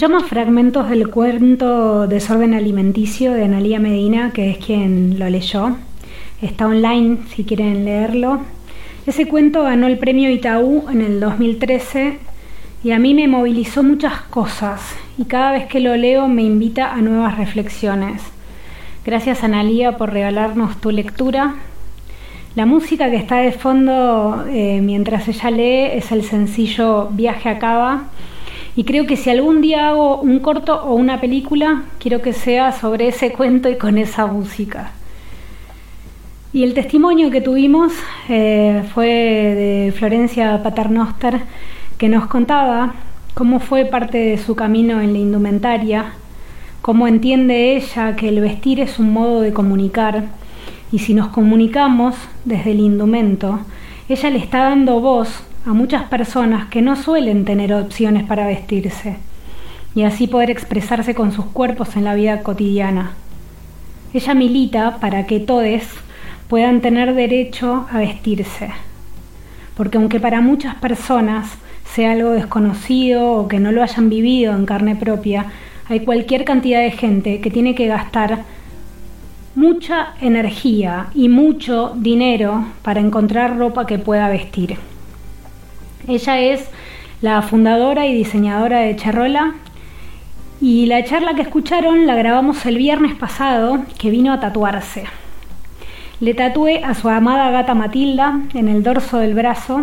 Escuchamos 0.00 0.30
fragmentos 0.30 0.88
del 0.88 1.10
cuento 1.10 2.06
Desorden 2.06 2.54
Alimenticio 2.54 3.34
de 3.34 3.44
Analía 3.44 3.78
Medina, 3.78 4.30
que 4.32 4.48
es 4.48 4.56
quien 4.56 5.18
lo 5.18 5.28
leyó. 5.28 5.76
está 6.40 6.68
online 6.68 7.18
si 7.28 7.44
quieren 7.44 7.84
leerlo. 7.84 8.40
Ese 9.06 9.28
cuento 9.28 9.62
ganó 9.62 9.88
el 9.88 9.98
premio 9.98 10.30
Itaú 10.30 10.86
en 10.88 11.02
el 11.02 11.20
2013 11.20 12.16
y 12.82 12.92
a 12.92 12.98
mí 12.98 13.12
me 13.12 13.28
movilizó 13.28 13.82
muchas 13.82 14.22
cosas 14.22 14.80
y 15.18 15.26
cada 15.26 15.52
vez 15.52 15.66
que 15.66 15.80
lo 15.80 15.94
leo 15.94 16.28
me 16.28 16.44
invita 16.44 16.94
a 16.94 17.02
nuevas 17.02 17.36
reflexiones. 17.36 18.22
Gracias 19.04 19.44
Analía 19.44 19.98
por 19.98 20.14
regalarnos 20.14 20.80
tu 20.80 20.92
lectura. 20.92 21.56
La 22.54 22.64
música 22.64 23.10
que 23.10 23.16
está 23.16 23.36
de 23.36 23.52
fondo 23.52 24.46
eh, 24.48 24.80
mientras 24.80 25.28
ella 25.28 25.50
lee 25.50 25.98
es 25.98 26.10
el 26.10 26.22
sencillo 26.22 27.10
Viaje 27.10 27.50
a 27.50 27.58
Cava 27.58 28.04
y 28.76 28.84
creo 28.84 29.06
que 29.06 29.16
si 29.16 29.30
algún 29.30 29.60
día 29.60 29.88
hago 29.88 30.20
un 30.20 30.38
corto 30.38 30.82
o 30.84 30.94
una 30.94 31.20
película, 31.20 31.84
quiero 31.98 32.22
que 32.22 32.32
sea 32.32 32.72
sobre 32.72 33.08
ese 33.08 33.32
cuento 33.32 33.68
y 33.68 33.76
con 33.76 33.98
esa 33.98 34.26
música. 34.26 34.92
Y 36.52 36.64
el 36.64 36.74
testimonio 36.74 37.30
que 37.30 37.40
tuvimos 37.40 37.92
eh, 38.28 38.82
fue 38.94 39.06
de 39.06 39.94
Florencia 39.96 40.62
Paternoster, 40.62 41.42
que 41.98 42.08
nos 42.08 42.26
contaba 42.26 42.94
cómo 43.34 43.60
fue 43.60 43.84
parte 43.84 44.18
de 44.18 44.38
su 44.38 44.56
camino 44.56 45.00
en 45.00 45.12
la 45.12 45.18
indumentaria, 45.18 46.12
cómo 46.82 47.06
entiende 47.06 47.76
ella 47.76 48.16
que 48.16 48.28
el 48.28 48.40
vestir 48.40 48.80
es 48.80 48.98
un 48.98 49.12
modo 49.12 49.40
de 49.40 49.52
comunicar, 49.52 50.24
y 50.92 50.98
si 50.98 51.14
nos 51.14 51.28
comunicamos 51.28 52.16
desde 52.44 52.72
el 52.72 52.80
indumento, 52.80 53.60
ella 54.08 54.30
le 54.30 54.38
está 54.38 54.64
dando 54.64 55.00
voz 55.00 55.44
a 55.70 55.72
muchas 55.72 56.02
personas 56.08 56.66
que 56.66 56.82
no 56.82 56.96
suelen 56.96 57.44
tener 57.44 57.72
opciones 57.72 58.24
para 58.24 58.44
vestirse, 58.44 59.18
y 59.94 60.02
así 60.02 60.26
poder 60.26 60.50
expresarse 60.50 61.14
con 61.14 61.30
sus 61.30 61.44
cuerpos 61.44 61.94
en 61.94 62.02
la 62.02 62.16
vida 62.16 62.42
cotidiana. 62.42 63.12
Ella 64.12 64.34
milita 64.34 64.96
para 64.98 65.26
que 65.26 65.38
todos 65.38 65.82
puedan 66.48 66.80
tener 66.80 67.14
derecho 67.14 67.86
a 67.92 67.98
vestirse. 67.98 68.70
Porque 69.76 69.98
aunque 69.98 70.18
para 70.18 70.40
muchas 70.40 70.74
personas 70.74 71.52
sea 71.94 72.12
algo 72.12 72.30
desconocido 72.30 73.30
o 73.30 73.46
que 73.46 73.60
no 73.60 73.70
lo 73.70 73.84
hayan 73.84 74.10
vivido 74.10 74.52
en 74.56 74.66
carne 74.66 74.96
propia, 74.96 75.46
hay 75.88 76.00
cualquier 76.00 76.44
cantidad 76.44 76.80
de 76.80 76.90
gente 76.90 77.40
que 77.40 77.50
tiene 77.52 77.76
que 77.76 77.86
gastar 77.86 78.42
mucha 79.54 80.14
energía 80.20 81.06
y 81.14 81.28
mucho 81.28 81.92
dinero 81.94 82.64
para 82.82 82.98
encontrar 82.98 83.56
ropa 83.56 83.86
que 83.86 84.00
pueda 84.00 84.28
vestir. 84.28 84.76
Ella 86.10 86.40
es 86.40 86.68
la 87.22 87.40
fundadora 87.40 88.04
y 88.04 88.14
diseñadora 88.14 88.80
de 88.80 88.96
Charrola 88.96 89.54
y 90.60 90.86
la 90.86 91.04
charla 91.04 91.34
que 91.34 91.42
escucharon 91.42 92.04
la 92.08 92.16
grabamos 92.16 92.66
el 92.66 92.78
viernes 92.78 93.14
pasado 93.14 93.78
que 93.96 94.10
vino 94.10 94.32
a 94.32 94.40
tatuarse. 94.40 95.04
Le 96.18 96.34
tatué 96.34 96.82
a 96.82 96.94
su 96.94 97.08
amada 97.08 97.52
gata 97.52 97.74
Matilda 97.74 98.40
en 98.54 98.66
el 98.66 98.82
dorso 98.82 99.18
del 99.18 99.34
brazo. 99.34 99.82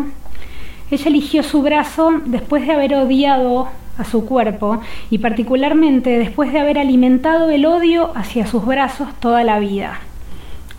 Ella 0.92 1.06
eligió 1.08 1.44
su 1.44 1.62
brazo 1.62 2.22
después 2.26 2.68
de 2.68 2.74
haber 2.74 2.94
odiado 2.96 3.70
a 3.98 4.04
su 4.04 4.26
cuerpo 4.26 4.82
y 5.10 5.20
particularmente 5.20 6.20
después 6.20 6.52
de 6.52 6.60
haber 6.60 6.78
alimentado 6.78 7.50
el 7.50 7.66
odio 7.66 8.12
hacia 8.16 8.46
sus 8.48 8.66
brazos 8.66 9.08
toda 9.22 9.46
la 9.46 9.60
vida. 9.60 10.02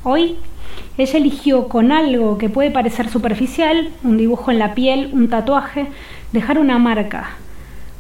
Hoy 0.04 0.36
ella 0.98 1.18
eligió 1.18 1.68
con 1.68 1.92
algo 1.92 2.38
que 2.38 2.48
puede 2.48 2.72
parecer 2.72 3.08
superficial, 3.08 3.90
un 4.02 4.18
dibujo 4.18 4.50
en 4.50 4.58
la 4.58 4.74
piel, 4.74 5.10
un 5.12 5.28
tatuaje, 5.28 5.86
dejar 6.32 6.58
una 6.58 6.78
marca, 6.78 7.30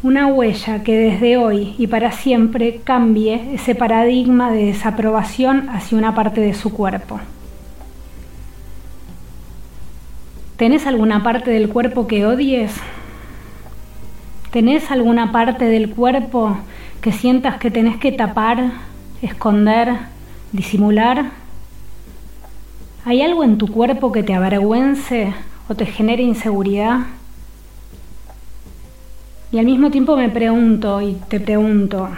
una 0.02 0.26
huella 0.26 0.82
que 0.82 0.98
desde 0.98 1.36
hoy 1.36 1.76
y 1.78 1.86
para 1.86 2.10
siempre 2.10 2.80
cambie 2.82 3.54
ese 3.54 3.76
paradigma 3.76 4.50
de 4.50 4.66
desaprobación 4.66 5.68
hacia 5.68 5.96
una 5.96 6.16
parte 6.16 6.40
de 6.40 6.54
su 6.54 6.72
cuerpo. 6.72 7.20
¿Tenés 10.56 10.84
alguna 10.88 11.22
parte 11.22 11.52
del 11.52 11.68
cuerpo 11.68 12.08
que 12.08 12.26
odies? 12.26 12.72
¿Tenés 14.50 14.90
alguna 14.90 15.30
parte 15.30 15.66
del 15.66 15.90
cuerpo 15.90 16.56
que 17.00 17.12
sientas 17.12 17.58
que 17.58 17.70
tenés 17.70 17.96
que 17.98 18.10
tapar, 18.10 18.72
esconder, 19.22 19.98
disimular? 20.50 21.26
¿Hay 23.08 23.22
algo 23.22 23.42
en 23.42 23.56
tu 23.56 23.68
cuerpo 23.68 24.12
que 24.12 24.22
te 24.22 24.34
avergüence 24.34 25.32
o 25.66 25.74
te 25.74 25.86
genere 25.86 26.22
inseguridad? 26.22 27.06
Y 29.50 29.58
al 29.58 29.64
mismo 29.64 29.90
tiempo 29.90 30.14
me 30.14 30.28
pregunto 30.28 31.00
y 31.00 31.14
te 31.14 31.40
pregunto, 31.40 32.10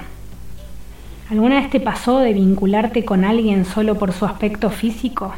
¿alguna 1.30 1.60
vez 1.60 1.70
te 1.70 1.78
pasó 1.78 2.18
de 2.18 2.32
vincularte 2.32 3.04
con 3.04 3.24
alguien 3.24 3.66
solo 3.66 4.00
por 4.00 4.12
su 4.12 4.24
aspecto 4.24 4.68
físico? 4.68 5.32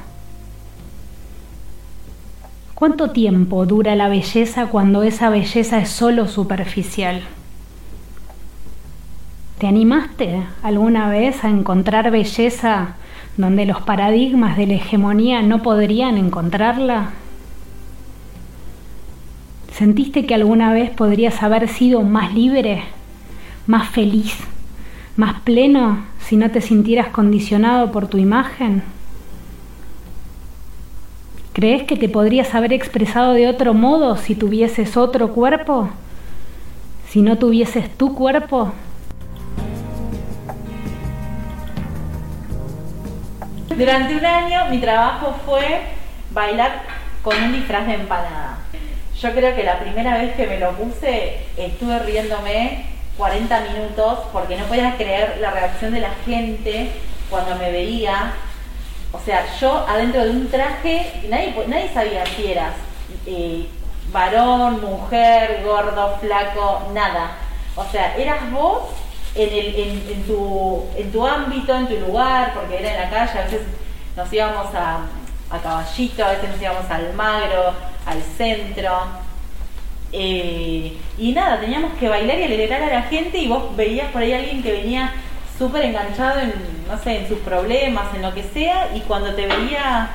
¿Cuánto 2.75 3.11
tiempo 3.11 3.67
dura 3.67 3.95
la 3.95 4.09
belleza 4.09 4.69
cuando 4.69 5.03
esa 5.03 5.29
belleza 5.29 5.81
es 5.81 5.91
solo 5.91 6.29
superficial? 6.29 7.21
¿Te 9.59 9.67
animaste 9.67 10.45
alguna 10.63 11.11
vez 11.11 11.45
a 11.45 11.51
encontrar 11.51 12.11
belleza 12.11 12.97
donde 13.37 13.67
los 13.67 13.81
paradigmas 13.83 14.57
de 14.57 14.67
la 14.67 14.75
hegemonía 14.75 15.43
no 15.43 15.63
podrían 15.63 16.19
encontrarla? 16.19 17.11
¿Sentiste 19.73 20.27
que 20.27 20.35
alguna 20.35 20.73
vez 20.73 20.91
podrías 20.91 21.43
haber 21.43 21.69
sido 21.69 22.03
más 22.03 22.35
libre, 22.35 22.83
más 23.67 23.89
feliz, 23.89 24.37
más 25.17 25.41
pleno 25.41 26.05
si 26.21 26.37
no 26.37 26.51
te 26.51 26.61
sintieras 26.61 27.09
condicionado 27.09 27.91
por 27.91 28.07
tu 28.07 28.19
imagen? 28.19 28.83
¿Crees 31.53 31.85
que 31.85 31.97
te 31.97 32.09
podrías 32.09 32.55
haber 32.55 32.73
expresado 32.73 33.33
de 33.33 33.49
otro 33.49 33.75
modo 33.75 34.17
si 34.17 34.35
tuvieses 34.35 34.97
otro 34.97 35.33
cuerpo? 35.33 35.89
Si 37.09 37.23
no 37.23 37.37
tuvieses 37.37 37.91
tu 37.97 38.15
cuerpo? 38.15 38.73
Durante 43.77 44.15
un 44.15 44.25
año 44.25 44.67
mi 44.67 44.79
trabajo 44.79 45.35
fue 45.45 45.83
bailar 46.31 46.83
con 47.23 47.37
un 47.43 47.53
disfraz 47.53 47.87
de 47.87 47.95
empanada. 47.95 48.59
Yo 49.21 49.33
creo 49.33 49.55
que 49.55 49.63
la 49.63 49.79
primera 49.79 50.19
vez 50.19 50.35
que 50.35 50.47
me 50.47 50.59
lo 50.59 50.73
puse 50.73 51.47
estuve 51.57 51.99
riéndome 52.01 52.87
40 53.17 53.61
minutos 53.61 54.21
porque 54.33 54.57
no 54.57 54.65
podía 54.65 54.97
creer 54.97 55.39
la 55.41 55.51
reacción 55.51 55.93
de 55.93 56.01
la 56.01 56.11
gente 56.25 56.91
cuando 57.31 57.55
me 57.57 57.71
veía 57.71 58.33
o 59.13 59.21
sea, 59.21 59.45
yo 59.61 59.87
adentro 59.87 60.25
de 60.25 60.31
un 60.31 60.49
traje, 60.49 61.23
nadie, 61.29 61.55
nadie 61.69 61.91
sabía 61.93 62.25
si 62.25 62.51
eras 62.51 62.73
eh, 63.27 63.67
varón, 64.11 64.81
mujer, 64.81 65.63
gordo, 65.63 66.17
flaco, 66.19 66.91
nada. 66.95 67.33
O 67.77 67.85
sea, 67.85 68.17
eras 68.17 68.51
vos 68.51 68.85
en, 69.35 69.49
el, 69.49 70.05
en, 70.11 70.23
tu, 70.25 70.85
en 70.97 71.11
tu 71.11 71.27
ámbito, 71.27 71.75
en 71.75 71.89
tu 71.89 71.99
lugar, 71.99 72.53
porque 72.55 72.79
era 72.79 72.91
en 72.91 73.01
la 73.01 73.11
calle, 73.11 73.39
a 73.39 73.45
veces 73.45 73.61
nos 74.17 74.33
íbamos 74.33 74.75
a, 74.75 75.07
a 75.51 75.59
Caballito, 75.59 76.25
a 76.25 76.31
veces 76.33 76.51
nos 76.51 76.61
íbamos 76.61 76.91
al 76.91 77.13
Magro, 77.15 77.73
al 78.07 78.23
centro. 78.23 78.93
Eh, 80.13 80.97
y 81.17 81.33
nada, 81.33 81.61
teníamos 81.61 81.95
que 81.99 82.09
bailar 82.09 82.39
y 82.39 82.45
alegrar 82.45 82.83
a 82.83 82.93
la 82.93 83.03
gente 83.03 83.39
y 83.39 83.49
vos 83.49 83.75
veías 83.75 84.11
por 84.11 84.23
ahí 84.23 84.33
a 84.33 84.39
alguien 84.39 84.63
que 84.63 84.73
venía 84.73 85.13
súper 85.59 85.87
enganchado 85.87 86.41
en, 86.41 86.53
no 86.89 86.99
sé, 86.99 87.19
en 87.19 87.29
sus 87.29 87.39
problemas, 87.39 88.15
en 88.15 88.23
lo 88.23 88.35
que 88.35 88.43
sea, 88.43 88.91
y 88.95 89.01
cuando 89.01 89.35
te 89.35 89.47
veía 89.47 90.11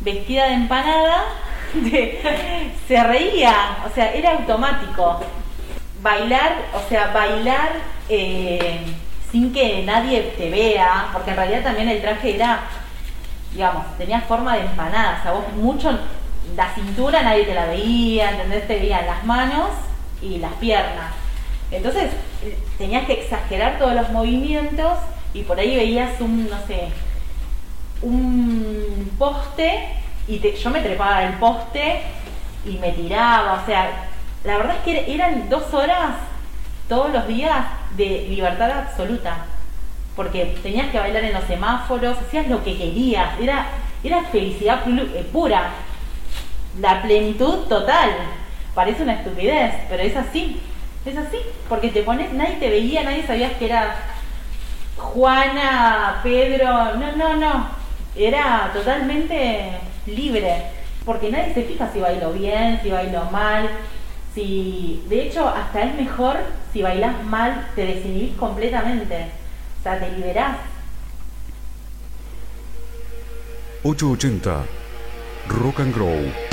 vestida 0.00 0.46
de 0.46 0.54
empanada, 0.54 1.24
se 2.88 3.04
reía, 3.04 3.78
o 3.86 3.94
sea, 3.94 4.12
era 4.12 4.32
automático. 4.32 5.20
Bailar, 6.02 6.56
o 6.74 6.88
sea, 6.88 7.12
bailar 7.12 7.70
eh, 8.08 8.80
sin 9.30 9.52
que 9.52 9.82
nadie 9.84 10.34
te 10.36 10.50
vea, 10.50 11.08
porque 11.12 11.30
en 11.30 11.36
realidad 11.36 11.62
también 11.62 11.88
el 11.88 12.02
traje 12.02 12.34
era, 12.34 12.60
digamos, 13.52 13.96
tenía 13.96 14.20
forma 14.20 14.56
de 14.56 14.62
empanada, 14.62 15.18
o 15.20 15.22
sea, 15.22 15.32
vos 15.32 15.44
mucho, 15.54 15.96
la 16.56 16.74
cintura 16.74 17.22
nadie 17.22 17.44
te 17.44 17.54
la 17.54 17.66
veía, 17.66 18.32
¿entendés? 18.32 18.66
Te 18.66 18.76
veían 18.76 19.06
las 19.06 19.24
manos 19.24 19.70
y 20.20 20.38
las 20.38 20.52
piernas. 20.54 21.12
Entonces 21.70 22.10
tenías 22.76 23.06
que 23.06 23.14
exagerar 23.14 23.78
todos 23.78 23.94
los 23.94 24.10
movimientos 24.10 24.98
y 25.32 25.42
por 25.42 25.58
ahí 25.58 25.76
veías 25.76 26.20
un, 26.20 26.50
no 26.50 26.58
sé, 26.66 26.88
un 28.02 29.10
poste 29.18 29.88
y 30.28 30.38
yo 30.52 30.70
me 30.70 30.80
trepaba 30.80 31.20
del 31.20 31.34
poste 31.34 32.02
y 32.66 32.76
me 32.78 32.90
tiraba, 32.92 33.62
o 33.62 33.66
sea, 33.66 34.10
la 34.44 34.56
verdad 34.56 34.76
es 34.76 34.82
que 34.82 35.14
eran 35.14 35.48
dos 35.48 35.72
horas 35.72 36.14
todos 36.88 37.12
los 37.12 37.26
días 37.26 37.64
de 37.96 38.26
libertad 38.28 38.70
absoluta. 38.70 39.46
Porque 40.16 40.56
tenías 40.62 40.90
que 40.90 40.98
bailar 40.98 41.24
en 41.24 41.32
los 41.32 41.44
semáforos, 41.44 42.18
hacías 42.18 42.48
lo 42.48 42.62
que 42.62 42.76
querías, 42.76 43.40
era, 43.40 43.66
era 44.04 44.22
felicidad 44.24 44.82
eh, 44.86 45.26
pura, 45.32 45.70
la 46.80 47.00
plenitud 47.02 47.66
total. 47.66 48.10
Parece 48.74 49.04
una 49.04 49.14
estupidez, 49.14 49.74
pero 49.88 50.02
es 50.02 50.16
así, 50.16 50.60
es 51.04 51.16
así, 51.16 51.38
porque 51.68 51.88
te 51.88 52.02
pones, 52.02 52.32
nadie 52.32 52.56
te 52.56 52.68
veía, 52.68 53.02
nadie 53.02 53.26
sabías 53.26 53.52
que 53.52 53.66
era 53.66 53.96
Juana, 54.96 56.20
Pedro, 56.22 56.96
no, 56.96 57.16
no, 57.16 57.36
no, 57.36 57.66
era 58.14 58.70
totalmente 58.74 59.70
libre, 60.06 60.62
porque 61.04 61.30
nadie 61.30 61.54
se 61.54 61.62
fija 61.64 61.90
si 61.92 62.00
bailo 62.00 62.32
bien, 62.32 62.80
si 62.82 62.90
bailo 62.90 63.24
mal, 63.30 63.68
si, 64.34 65.04
de 65.08 65.26
hecho, 65.26 65.46
hasta 65.48 65.82
es 65.82 65.94
mejor 65.94 66.36
si 66.72 66.82
bailás 66.82 67.22
mal, 67.24 67.68
te 67.74 67.84
desinhibís 67.84 68.36
completamente. 68.36 69.26
O 69.78 69.82
sea, 69.82 69.98
te 69.98 70.10
liberás. 70.12 70.56
880 73.84 74.64
Rock 75.48 75.80
and 75.80 75.94
Grow 75.94 76.51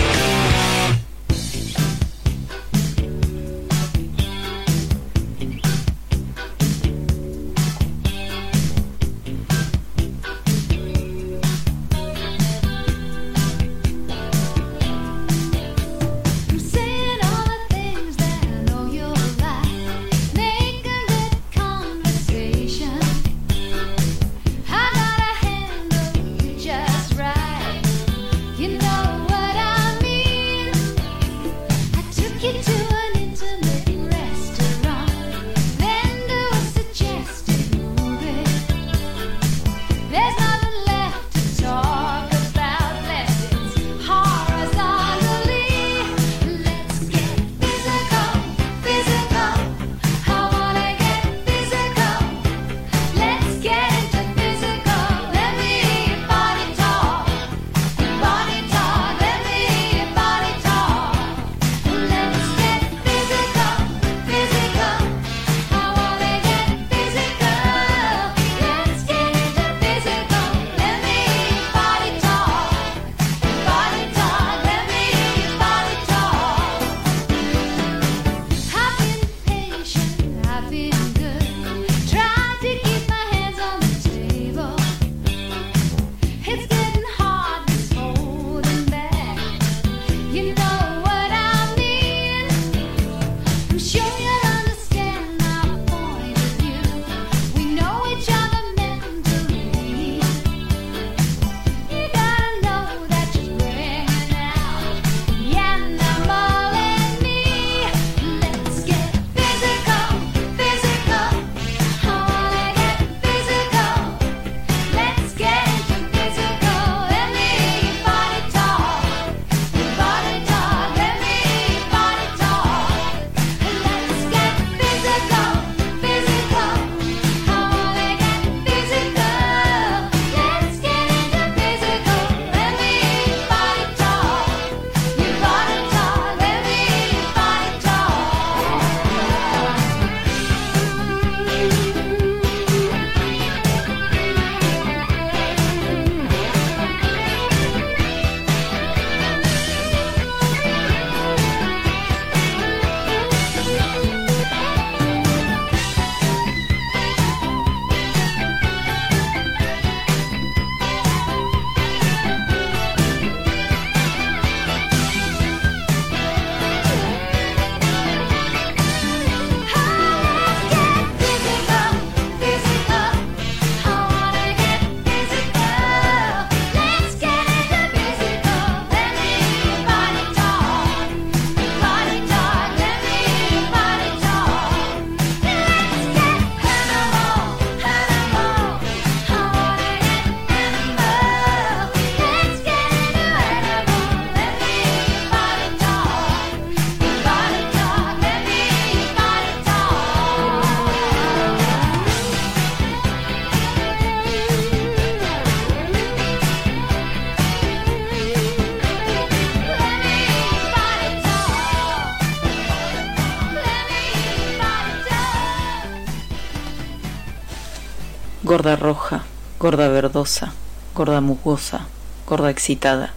gorda 218.59 218.75
roja, 218.75 219.23
gorda 219.57 219.87
verdosa, 219.87 220.51
gorda 220.93 221.21
mugosa, 221.21 221.87
gorda 222.27 222.49
excitada, 222.49 223.13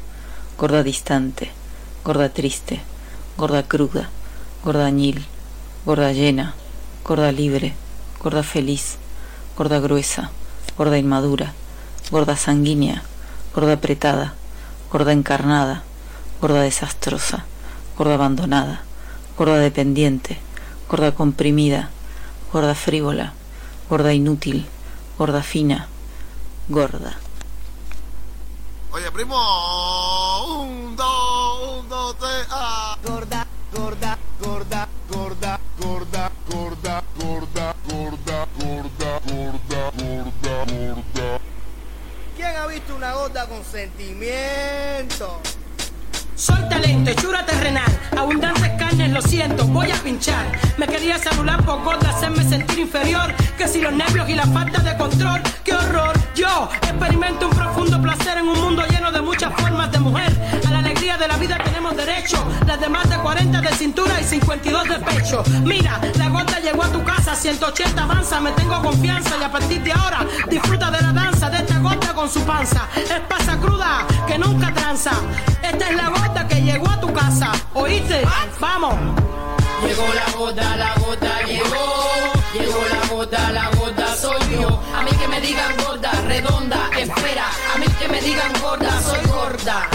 gorda 0.57 0.84
distante, 0.84 1.51
gorda 2.05 2.28
triste, 2.28 2.80
gorda 3.36 3.64
cruda, 3.64 4.09
gorda 4.62 4.86
añil, 4.86 5.26
gorda 5.84 6.12
llena, 6.12 6.55
gorda 7.03 7.32
libre, 7.32 7.74
gorda 8.22 8.45
feliz, 8.45 8.99
gorda 9.59 9.80
gruesa, 9.80 10.30
gorda 10.78 10.97
inmadura, 10.97 11.55
gorda 12.12 12.36
sanguínea, 12.36 13.03
gorda 13.53 13.72
apretada, 13.72 14.34
gorda 14.93 15.11
encarnada, 15.12 15.82
gorda 16.40 16.62
desastrosa, 16.62 17.45
gorda 17.99 18.14
abandonada, 18.14 18.82
gorda 19.36 19.59
dependiente, 19.59 20.38
gorda 20.88 21.11
comprimida, 21.11 21.90
gorda 22.53 22.76
frívola, 22.76 23.32
gorda 23.90 24.14
inútil, 24.14 24.66
Gorda 25.19 25.43
fina. 25.43 25.89
Gorda. 26.69 27.19
Oye, 28.93 29.11
primo. 29.11 29.37
Un, 30.47 30.97
dos, 30.97 31.79
un, 31.81 31.89
dos, 31.89 32.19
tres, 32.19 32.47
ah. 32.51 32.97
Gorda, 33.05 33.47
gorda, 33.73 34.19
gorda, 34.41 34.89
gorda, 35.11 35.59
gorda, 35.79 36.31
gorda, 36.49 37.03
gorda, 37.19 37.75
gorda, 37.89 38.47
gorda, 38.59 39.21
gorda, 39.29 39.91
gorda, 39.97 40.65
gorda. 40.67 41.41
¿Quién 42.37 42.57
ha 42.57 42.67
visto 42.67 42.95
una 42.97 43.13
gorda 43.15 43.47
con 43.49 43.65
sentimiento? 43.65 45.41
Soy 46.43 46.61
talento, 46.68 47.09
hechura 47.09 47.47
terrenal, 47.47 47.86
abundantes 48.18 48.68
carnes, 48.70 49.12
lo 49.12 49.22
siento, 49.22 49.64
voy 49.64 49.93
a 49.93 49.95
pinchar. 50.03 50.45
Me 50.76 50.88
quería 50.88 51.16
celular 51.16 51.64
por 51.64 51.84
gorda, 51.84 52.11
hacerme 52.11 52.43
sentir 52.43 52.80
inferior. 52.80 53.32
Que 53.57 53.68
si 53.68 53.80
los 53.80 53.93
nervios 53.93 54.28
y 54.28 54.34
la 54.34 54.49
falta 54.49 54.80
de 54.80 54.97
control, 54.97 55.40
qué 55.62 55.72
horror. 55.72 56.12
Yo 56.34 56.68
experimento 56.82 57.47
un 57.47 57.57
profundo 57.57 58.03
placer 58.03 58.38
en 58.38 58.49
un 58.49 58.61
mundo 58.61 58.82
lleno 58.90 59.12
de 59.12 59.20
muchas 59.20 59.55
formas 59.55 59.93
de 59.93 60.01
mujer. 60.01 60.32
De 61.23 61.29
la 61.29 61.37
vida 61.37 61.57
tenemos 61.57 61.97
derecho. 61.97 62.45
Las 62.66 62.81
de 62.81 62.89
más 62.89 63.09
de 63.09 63.16
40 63.16 63.61
de 63.61 63.68
cintura 63.77 64.20
y 64.20 64.25
52 64.25 64.89
de 64.89 64.99
pecho. 64.99 65.45
Mira, 65.62 66.01
la 66.18 66.29
gota 66.29 66.59
llegó 66.59 66.83
a 66.83 66.89
tu 66.89 67.01
casa, 67.05 67.37
180 67.37 68.03
avanza, 68.03 68.41
me 68.41 68.51
tengo 68.51 68.83
confianza 68.83 69.37
y 69.41 69.45
a 69.45 69.53
partir 69.53 69.81
de 69.85 69.93
ahora 69.93 70.27
disfruta 70.49 70.91
de 70.91 71.01
la 71.01 71.12
danza 71.12 71.49
de 71.49 71.59
esta 71.59 71.79
gota 71.79 72.12
con 72.12 72.29
su 72.29 72.41
panza. 72.41 72.89
Es 72.97 73.20
pasa 73.29 73.57
cruda 73.61 74.05
que 74.27 74.37
nunca 74.37 74.75
tranza. 74.75 75.12
Esta 75.62 75.91
es 75.91 75.97
la 75.97 76.09
gota 76.09 76.49
que 76.49 76.61
llegó 76.61 76.91
a 76.91 77.01
tu 77.01 77.12
casa. 77.12 77.53
¿Oíste? 77.75 78.27
Vamos. 78.59 78.95
Llegó 79.87 80.07
la 80.14 80.37
gota, 80.37 80.77
la 80.77 80.95
gota 80.95 81.43
llegó. 81.47 82.33
Llegó 82.53 82.81
la 82.91 83.14
gota, 83.14 83.53
la 83.53 83.70
gota 83.77 84.16
soy 84.16 84.41
yo. 84.61 84.83
A 84.93 85.03
mí 85.05 85.11
que 85.12 85.29
me 85.29 85.41
digan 85.41 85.73
gorda, 85.87 86.11
redonda, 86.27 86.91
espera. 86.99 87.47
A 87.77 87.79
mí 87.79 87.87
que 88.01 88.09
me 88.09 88.20
digan 88.20 88.53
gorda, 88.61 89.01
soy 89.03 89.20
gorda. 89.31 89.89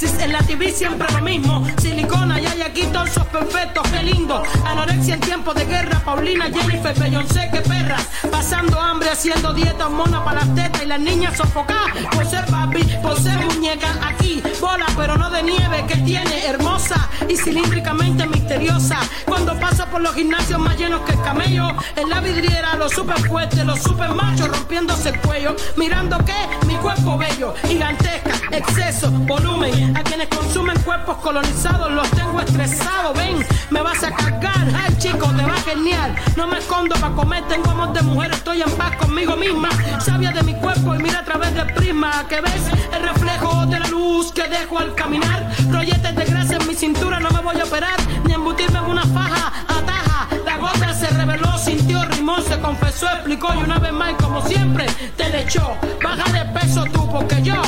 En 0.00 0.32
la 0.32 0.38
TV 0.38 0.72
siempre 0.72 1.06
lo 1.12 1.20
mismo. 1.20 1.66
Silicona 1.78 2.40
y 2.40 2.46
hay 2.46 2.62
aquí 2.62 2.82
torsos 2.86 3.26
perfectos, 3.26 3.86
qué 3.88 4.02
lindo. 4.02 4.42
Anorexia 4.64 5.14
en 5.14 5.20
tiempos 5.20 5.54
de 5.54 5.66
guerra, 5.66 6.00
Paulina, 6.02 6.46
Jennifer, 6.46 6.98
Beyoncé, 6.98 7.50
qué 7.52 7.60
perras. 7.60 8.08
Pasando 8.30 8.80
hambre, 8.80 9.10
haciendo 9.10 9.52
dieta, 9.52 9.90
mona 9.90 10.24
para 10.24 10.40
las 10.40 10.54
tetas 10.54 10.82
y 10.82 10.86
las 10.86 10.98
niñas 10.98 11.36
sofocadas. 11.36 11.92
Por 12.10 12.24
ser 12.24 12.46
papi, 12.46 12.82
por 13.02 13.20
ser 13.20 13.38
muñeca, 13.44 13.88
aquí, 14.02 14.42
bola, 14.60 14.86
pero 14.96 15.16
no 15.18 15.30
de 15.30 15.42
nieve, 15.42 15.84
que 15.86 15.96
tiene, 15.96 16.46
hermosa 16.46 17.10
y 17.28 17.36
cilíndricamente 17.36 18.26
misteriosa. 18.26 18.98
Cuando 19.26 19.58
paso 19.60 19.86
por 19.86 20.00
los 20.00 20.14
gimnasios 20.14 20.58
más 20.58 20.76
llenos 20.78 21.02
que 21.02 21.12
el 21.12 21.22
camello, 21.22 21.68
en 21.96 22.08
la 22.08 22.20
vidriera, 22.20 22.76
los 22.76 22.92
super 22.92 23.18
fuertes, 23.20 23.64
los 23.64 23.80
super 23.80 24.10
machos 24.14 24.48
rompiéndose 24.48 25.10
el 25.10 25.20
cuello. 25.20 25.54
Mirando 25.76 26.18
que 26.24 26.66
mi 26.66 26.76
cuerpo 26.76 27.18
bello, 27.18 27.54
gigantesca, 27.68 28.32
exceso, 28.50 29.10
volumen. 29.10 29.81
A 29.94 30.02
quienes 30.04 30.28
consumen 30.28 30.78
cuerpos 30.82 31.16
colonizados 31.18 31.90
los 31.90 32.08
tengo 32.10 32.40
estresados. 32.40 33.16
Ven, 33.16 33.44
me 33.70 33.82
vas 33.82 34.02
a 34.04 34.12
cargar. 34.12 34.68
Ay, 34.74 34.94
chico, 34.98 35.26
te 35.36 35.42
va 35.42 35.56
genial. 35.64 36.14
No 36.36 36.46
me 36.46 36.58
escondo 36.58 36.94
para 36.96 37.14
comer, 37.14 37.42
tengo 37.48 37.70
amor 37.70 37.92
de 37.92 38.02
mujer, 38.02 38.30
estoy 38.32 38.62
en 38.62 38.70
paz 38.72 38.96
conmigo 38.96 39.36
misma. 39.36 39.70
Sabia 40.00 40.30
de 40.30 40.42
mi 40.42 40.54
cuerpo 40.54 40.94
y 40.94 40.98
mira 40.98 41.20
a 41.20 41.24
través 41.24 41.52
del 41.54 41.72
prisma 41.74 42.24
que 42.28 42.40
ves 42.40 42.62
el 42.94 43.02
reflejo 43.02 43.66
de 43.66 43.80
la 43.80 43.88
luz 43.88 44.32
que 44.32 44.48
dejo 44.48 44.78
al 44.78 44.94
caminar. 44.94 45.50
Rolletes 45.70 46.14
de 46.14 46.24
grasa 46.24 46.56
en 46.56 46.68
mi 46.68 46.74
cintura, 46.74 47.18
no 47.18 47.30
me 47.30 47.40
voy 47.40 47.60
a 47.60 47.64
operar 47.64 47.96
ni 48.24 48.32
embutirme 48.34 48.78
en 48.78 48.84
una 48.84 49.04
faja. 49.06 49.52
Ataja, 49.68 50.28
la 50.44 50.58
gota 50.58 50.94
se 50.94 51.08
reveló, 51.08 51.58
sintió, 51.58 52.04
rimó, 52.04 52.40
se 52.40 52.58
confesó, 52.60 53.06
explicó 53.10 53.52
y 53.54 53.64
una 53.64 53.78
vez 53.78 53.92
más, 53.92 54.12
como 54.14 54.40
siempre, 54.46 54.86
te 55.16 55.28
le 55.28 55.42
echó. 55.42 55.76
Baja 56.02 56.30
de 56.30 56.44
peso 56.60 56.84
tú, 56.92 57.10
porque 57.10 57.42
yo, 57.42 57.60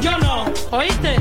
yo 0.00 0.18
no, 0.18 0.46
¿oíste? 0.70 1.16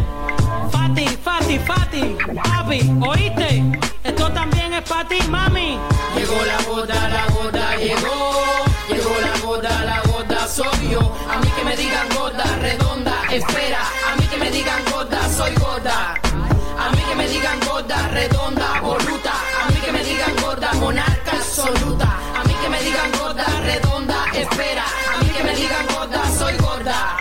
Fati, 1.00 1.18
Fati, 1.24 1.60
Fati, 1.60 2.18
papi, 2.36 2.92
¿oíste? 3.08 3.64
Esto 4.04 4.30
también 4.34 4.74
es 4.74 4.82
para 4.82 5.08
ti, 5.08 5.18
mami. 5.30 5.80
Llegó 6.14 6.36
la 6.46 6.62
gota, 6.64 7.08
la 7.08 7.26
gota 7.28 7.76
llegó. 7.78 8.44
Llegó 8.90 9.16
la 9.22 9.40
gota, 9.40 9.84
la 9.86 10.02
gota 10.02 10.46
soy 10.48 10.90
yo. 10.92 11.00
A 11.00 11.40
mí 11.40 11.48
que 11.56 11.64
me 11.64 11.78
digan 11.78 12.08
gorda, 12.18 12.44
redonda, 12.60 13.14
espera. 13.32 13.80
A 14.12 14.16
mí 14.18 14.28
que 14.28 14.38
me 14.38 14.52
digan 14.52 14.84
gorda, 14.92 15.30
soy 15.30 15.56
gorda. 15.56 16.16
A 16.78 16.90
mí 16.92 17.02
que 17.10 17.16
me 17.16 17.28
digan 17.30 17.60
gorda, 17.66 18.08
redonda, 18.10 18.82
voluta. 18.82 19.34
A 19.64 19.72
mí 19.72 19.80
que 19.80 19.92
me 19.94 20.04
digan 20.04 20.36
gorda, 20.44 20.74
monarca 20.74 21.32
absoluta. 21.32 22.10
A 22.36 22.44
mí 22.44 22.54
que 22.62 22.68
me 22.68 22.82
digan 22.82 23.12
gorda, 23.18 23.46
redonda, 23.64 24.26
espera. 24.34 24.84
A 25.16 25.24
mí 25.24 25.30
que 25.30 25.44
me 25.46 25.56
digan 25.56 25.86
gorda, 25.96 26.22
soy 26.38 26.58
gorda. 26.58 27.16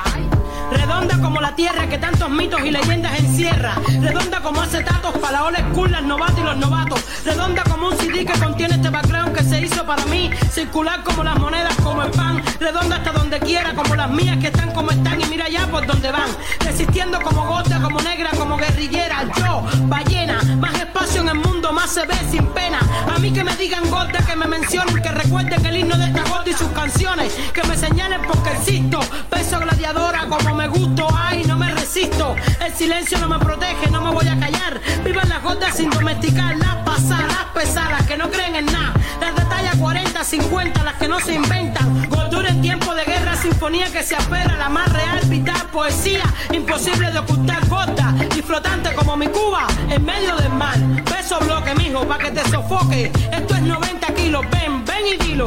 Redonda 0.72 1.17
como 1.20 1.40
la 1.40 1.54
tierra 1.54 1.88
que 1.88 1.98
tantos 1.98 2.30
mitos 2.30 2.60
y 2.64 2.70
leyendas 2.70 3.18
encierra. 3.18 3.74
Redonda 4.00 4.40
como 4.40 4.60
acetatos 4.60 5.16
para 5.18 5.32
la 5.32 5.44
old 5.44 5.58
school, 5.72 5.90
las 5.90 6.02
novatas 6.02 6.38
y 6.38 6.42
los 6.42 6.56
novatos. 6.56 7.00
Redonda 7.24 7.62
como 7.64 7.88
un 7.88 7.98
CD 7.98 8.24
que 8.24 8.38
contiene 8.38 8.74
este 8.74 8.90
background 8.90 9.36
que 9.36 9.42
se 9.42 9.60
hizo 9.60 9.84
para 9.84 10.04
mí. 10.06 10.30
Circular 10.50 11.02
como 11.02 11.24
las 11.24 11.38
monedas, 11.38 11.74
como 11.76 12.02
el 12.02 12.10
pan. 12.10 12.42
Redonda 12.60 12.96
hasta 12.96 13.12
donde 13.12 13.38
quiera, 13.40 13.74
como 13.74 13.94
las 13.94 14.10
mías 14.10 14.38
que 14.38 14.48
están 14.48 14.72
como 14.72 14.90
están 14.90 15.20
y 15.20 15.24
mira 15.26 15.48
ya 15.48 15.66
por 15.66 15.86
donde 15.86 16.10
van. 16.10 16.30
Resistiendo 16.60 17.20
como 17.22 17.46
gota, 17.46 17.80
como 17.80 18.00
negra, 18.00 18.30
como 18.36 18.56
guerrillera. 18.56 19.24
Yo, 19.38 19.64
ballena, 19.88 20.42
más 20.58 20.74
espacio 20.74 21.22
en 21.22 21.28
el 21.28 21.38
mundo, 21.38 21.72
más 21.72 21.90
se 21.90 22.06
ve 22.06 22.16
sin 22.30 22.46
pena. 22.48 22.78
A 23.14 23.18
mí 23.18 23.32
que 23.32 23.42
me 23.42 23.56
digan 23.56 23.90
gota, 23.90 24.24
que 24.24 24.36
me 24.36 24.46
mencionen, 24.46 25.02
que 25.02 25.10
recuerden 25.10 25.64
el 25.66 25.76
himno 25.76 25.96
de 25.96 26.06
esta 26.06 26.22
gota 26.28 26.50
y 26.50 26.52
sus 26.52 26.68
canciones. 26.68 27.34
Que 27.52 27.62
me 27.64 27.76
señalen 27.76 28.22
porque 28.22 28.50
existo. 28.50 29.00
Peso 29.30 29.58
gladiadora 29.58 30.26
como 30.28 30.54
me 30.54 30.68
gusto, 30.68 31.07
ay, 31.14 31.44
no 31.44 31.56
me 31.56 31.72
resisto. 31.72 32.34
El 32.64 32.74
silencio 32.74 33.18
no 33.18 33.28
me 33.28 33.38
protege, 33.38 33.90
no 33.90 34.00
me 34.00 34.11
voy 34.11 34.28
a 34.28 34.38
callar. 34.38 34.80
Vivan 35.04 35.28
las 35.28 35.42
gotas 35.42 35.76
sin 35.76 35.90
domesticar, 35.90 36.56
las 36.56 36.76
pasadas, 36.76 37.46
pesadas, 37.54 38.06
que 38.06 38.16
no 38.16 38.30
creen 38.30 38.56
en 38.56 38.66
nada. 38.66 38.94
Las 39.20 39.34
de 39.34 39.42
talla 39.42 39.72
40, 39.78 40.24
50, 40.24 40.82
las 40.84 40.94
que 40.94 41.09
no 41.09 41.20
se 41.20 41.34
inventan. 41.34 42.09
Gordura 42.09 42.48
en 42.50 42.61
tiempo 42.61 42.94
de 42.94 43.04
guerra, 43.04 43.36
sinfonía 43.36 43.90
que 43.90 44.02
se 44.02 44.16
apera, 44.16 44.56
la 44.56 44.68
más 44.68 44.92
real, 44.92 45.20
vital, 45.26 45.66
poesía, 45.72 46.24
imposible 46.52 47.11
de 47.11 47.18
ocultar 47.18 47.66
gota. 47.68 48.14
Y 48.36 48.42
flotante 48.42 48.94
como 48.94 49.16
mi 49.16 49.28
Cuba, 49.28 49.66
en 49.90 50.04
medio 50.04 50.36
del 50.36 50.52
mar. 50.52 50.78
Beso 51.04 51.38
bloque, 51.40 51.74
mijo, 51.74 52.06
pa' 52.06 52.18
que 52.18 52.30
te 52.30 52.48
sofoque. 52.48 53.12
Esto 53.32 53.54
es 53.54 53.62
90 53.62 54.14
kilos, 54.14 54.44
ven, 54.50 54.84
ven 54.84 55.06
y 55.06 55.16
dilo. 55.24 55.46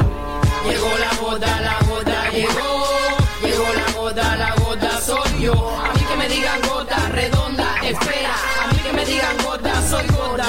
Llegó 0.68 0.90
la 1.00 1.16
gota, 1.20 1.62
la 1.62 1.80
gota 1.88 2.30
llegó. 2.32 3.11
A 5.50 5.94
mí 5.96 6.02
que 6.08 6.16
me 6.18 6.30
digan 6.30 6.62
gota 6.70 6.98
redonda, 7.10 7.76
espera. 7.82 8.36
A 8.64 8.72
mí 8.72 8.78
que 8.78 8.94
me 8.94 9.04
digan 9.04 9.36
gota, 9.44 9.82
soy 9.90 10.06
gorda. 10.10 10.46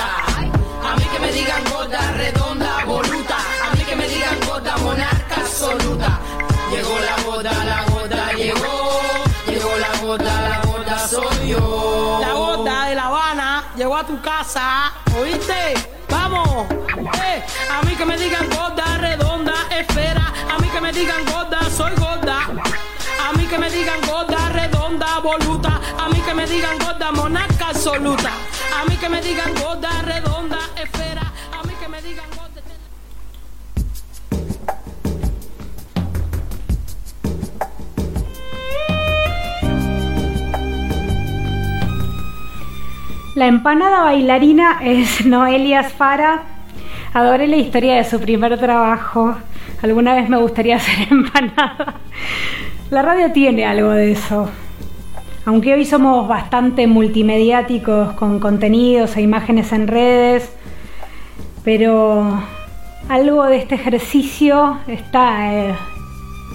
A 0.85 0.97
mí 0.97 1.05
que 1.05 1.19
me 1.19 1.33
digan 1.33 1.65
gota 1.73 2.13
redonda, 2.13 2.85
voluta. 2.85 3.37
A 3.65 3.75
mí 3.75 3.85
que 3.85 3.97
me 3.97 4.07
digan 4.07 4.39
gota, 4.47 4.77
monarca 4.77 5.37
absoluta. 5.37 6.21
Llegó 6.71 6.99
la 7.01 7.23
gota, 7.23 7.65
la 7.65 7.85
gota 7.85 8.33
llegó. 8.35 9.01
Llegó 9.47 9.79
la 9.79 9.99
gota, 10.03 10.43
la 10.43 10.61
gota 10.67 11.09
soy 11.09 11.49
yo. 11.49 12.19
La 12.21 12.33
gota 12.35 12.85
de 12.89 12.95
La 12.95 13.07
Habana 13.07 13.65
llegó 13.75 13.97
a 13.97 14.07
tu 14.07 14.21
casa, 14.21 14.93
¿oíste? 15.19 15.73
Vamos, 16.11 16.67
eh, 17.25 17.43
a 17.71 17.83
mí 17.87 17.95
que 17.95 18.05
me 18.05 18.19
digan 18.19 18.47
gorda, 18.51 18.99
redonda, 18.99 19.55
espera. 19.71 20.35
A 20.51 20.59
mí 20.59 20.69
que 20.69 20.81
me 20.83 20.93
digan 20.93 21.25
gorda, 21.25 21.61
soy 21.75 21.93
gorda. 21.97 22.47
Que 23.53 23.59
me 23.59 23.69
digan 23.69 24.01
gorda, 24.09 24.49
redonda, 24.49 25.19
voluta. 25.19 25.79
A 25.99 26.09
mí 26.09 26.23
que 26.23 26.33
me 26.33 26.47
digan 26.47 26.79
gorda, 26.79 27.13
monarca 27.13 27.69
absoluta. 27.69 28.31
A 28.81 28.89
mí 28.89 28.97
que 28.97 29.11
me 29.11 29.21
digan 29.21 29.53
gorda, 29.63 29.91
redonda, 30.07 30.59
espera. 30.75 31.21
A 31.53 31.63
mí 31.67 31.75
que 31.79 31.87
me 31.87 32.01
digan 32.01 32.25
gorda. 32.31 32.63
La 43.35 43.47
empanada 43.49 44.05
bailarina 44.05 44.79
es 44.83 45.27
Noelia 45.27 45.81
Asfara. 45.81 46.45
Adoré 47.13 47.49
la 47.49 47.57
historia 47.57 47.97
de 47.97 48.05
su 48.05 48.19
primer 48.19 48.59
trabajo. 48.59 49.37
Alguna 49.83 50.15
vez 50.15 50.31
me 50.31 50.39
gustaría 50.39 50.81
ser 50.81 51.09
empanada. 51.11 51.97
La 52.93 53.01
radio 53.01 53.33
tiene 53.33 53.65
algo 53.65 53.89
de 53.93 54.13
eso. 54.13 54.51
Aunque 55.47 55.73
hoy 55.73 55.87
somos 55.87 56.29
bastante 56.29 56.87
multimediáticos 56.87 58.13
con 58.13 58.39
contenidos 58.39 59.17
e 59.17 59.23
imágenes 59.23 59.73
en 59.73 59.89
redes, 59.89 60.53
pero 61.65 62.39
algo 63.09 63.45
de 63.45 63.57
este 63.57 63.77
ejercicio 63.77 64.77
está, 64.89 65.55
eh, 65.55 65.75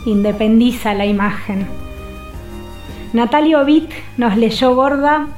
independiza 0.05 0.93
la 0.93 1.07
imagen. 1.07 1.65
Natalia 3.13 3.59
Ovid 3.59 3.85
nos 4.17 4.37
leyó 4.37 4.75
Gorda, 4.75 5.29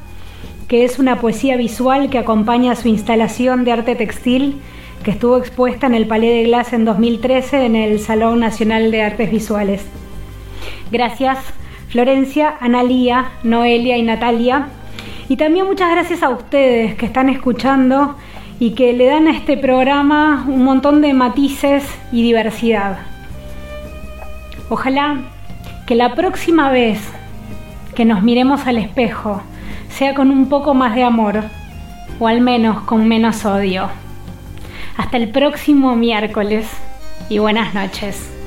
que 0.68 0.84
es 0.84 1.00
una 1.00 1.22
poesía 1.22 1.56
visual 1.56 2.10
que 2.10 2.18
acompaña 2.18 2.76
su 2.76 2.89
instalación 2.89 3.64
de 3.64 3.72
arte 3.72 3.95
textil 3.95 4.62
que 5.02 5.12
estuvo 5.12 5.38
expuesta 5.38 5.88
en 5.88 5.93
el 5.93 6.08
Palais 6.08 6.34
de 6.34 6.43
Glace 6.43 6.76
en 6.76 6.84
2013 6.84 7.66
en 7.66 7.78
el 7.78 8.02
Salón 8.02 8.41
Nacional 8.41 8.91
de 8.91 9.02
Artes 9.02 9.32
Visuales. 9.32 9.86
Gracias 10.91 11.39
Florencia, 11.89 12.55
Analía, 12.59 13.31
Noelia 13.43 13.97
y 13.97 14.03
Natalia. 14.03 14.67
Y 15.27 15.37
también 15.37 15.65
muchas 15.65 15.91
gracias 15.91 16.23
a 16.23 16.29
ustedes 16.29 16.95
que 16.95 17.05
están 17.05 17.29
escuchando 17.29 18.15
y 18.59 18.71
que 18.71 18.93
le 18.93 19.07
dan 19.07 19.27
a 19.27 19.31
este 19.31 19.57
programa 19.57 20.45
un 20.47 20.63
montón 20.63 21.01
de 21.01 21.13
matices 21.13 21.83
y 22.11 22.21
diversidad. 22.21 22.99
Ojalá 24.69 25.17
que 25.87 25.95
la 25.95 26.13
próxima 26.13 26.69
vez 26.69 26.99
que 27.95 28.05
nos 28.05 28.21
miremos 28.21 28.67
al 28.67 28.77
espejo 28.77 29.41
sea 29.89 30.13
con 30.13 30.29
un 30.29 30.47
poco 30.47 30.73
más 30.75 30.93
de 30.93 31.03
amor, 31.03 31.43
o 32.19 32.27
al 32.27 32.41
menos 32.41 32.81
con 32.81 33.07
menos 33.07 33.45
odio. 33.45 33.89
Hasta 34.97 35.17
el 35.17 35.29
próximo 35.29 35.95
miércoles 35.95 36.69
y 37.29 37.39
buenas 37.39 37.73
noches. 37.73 38.38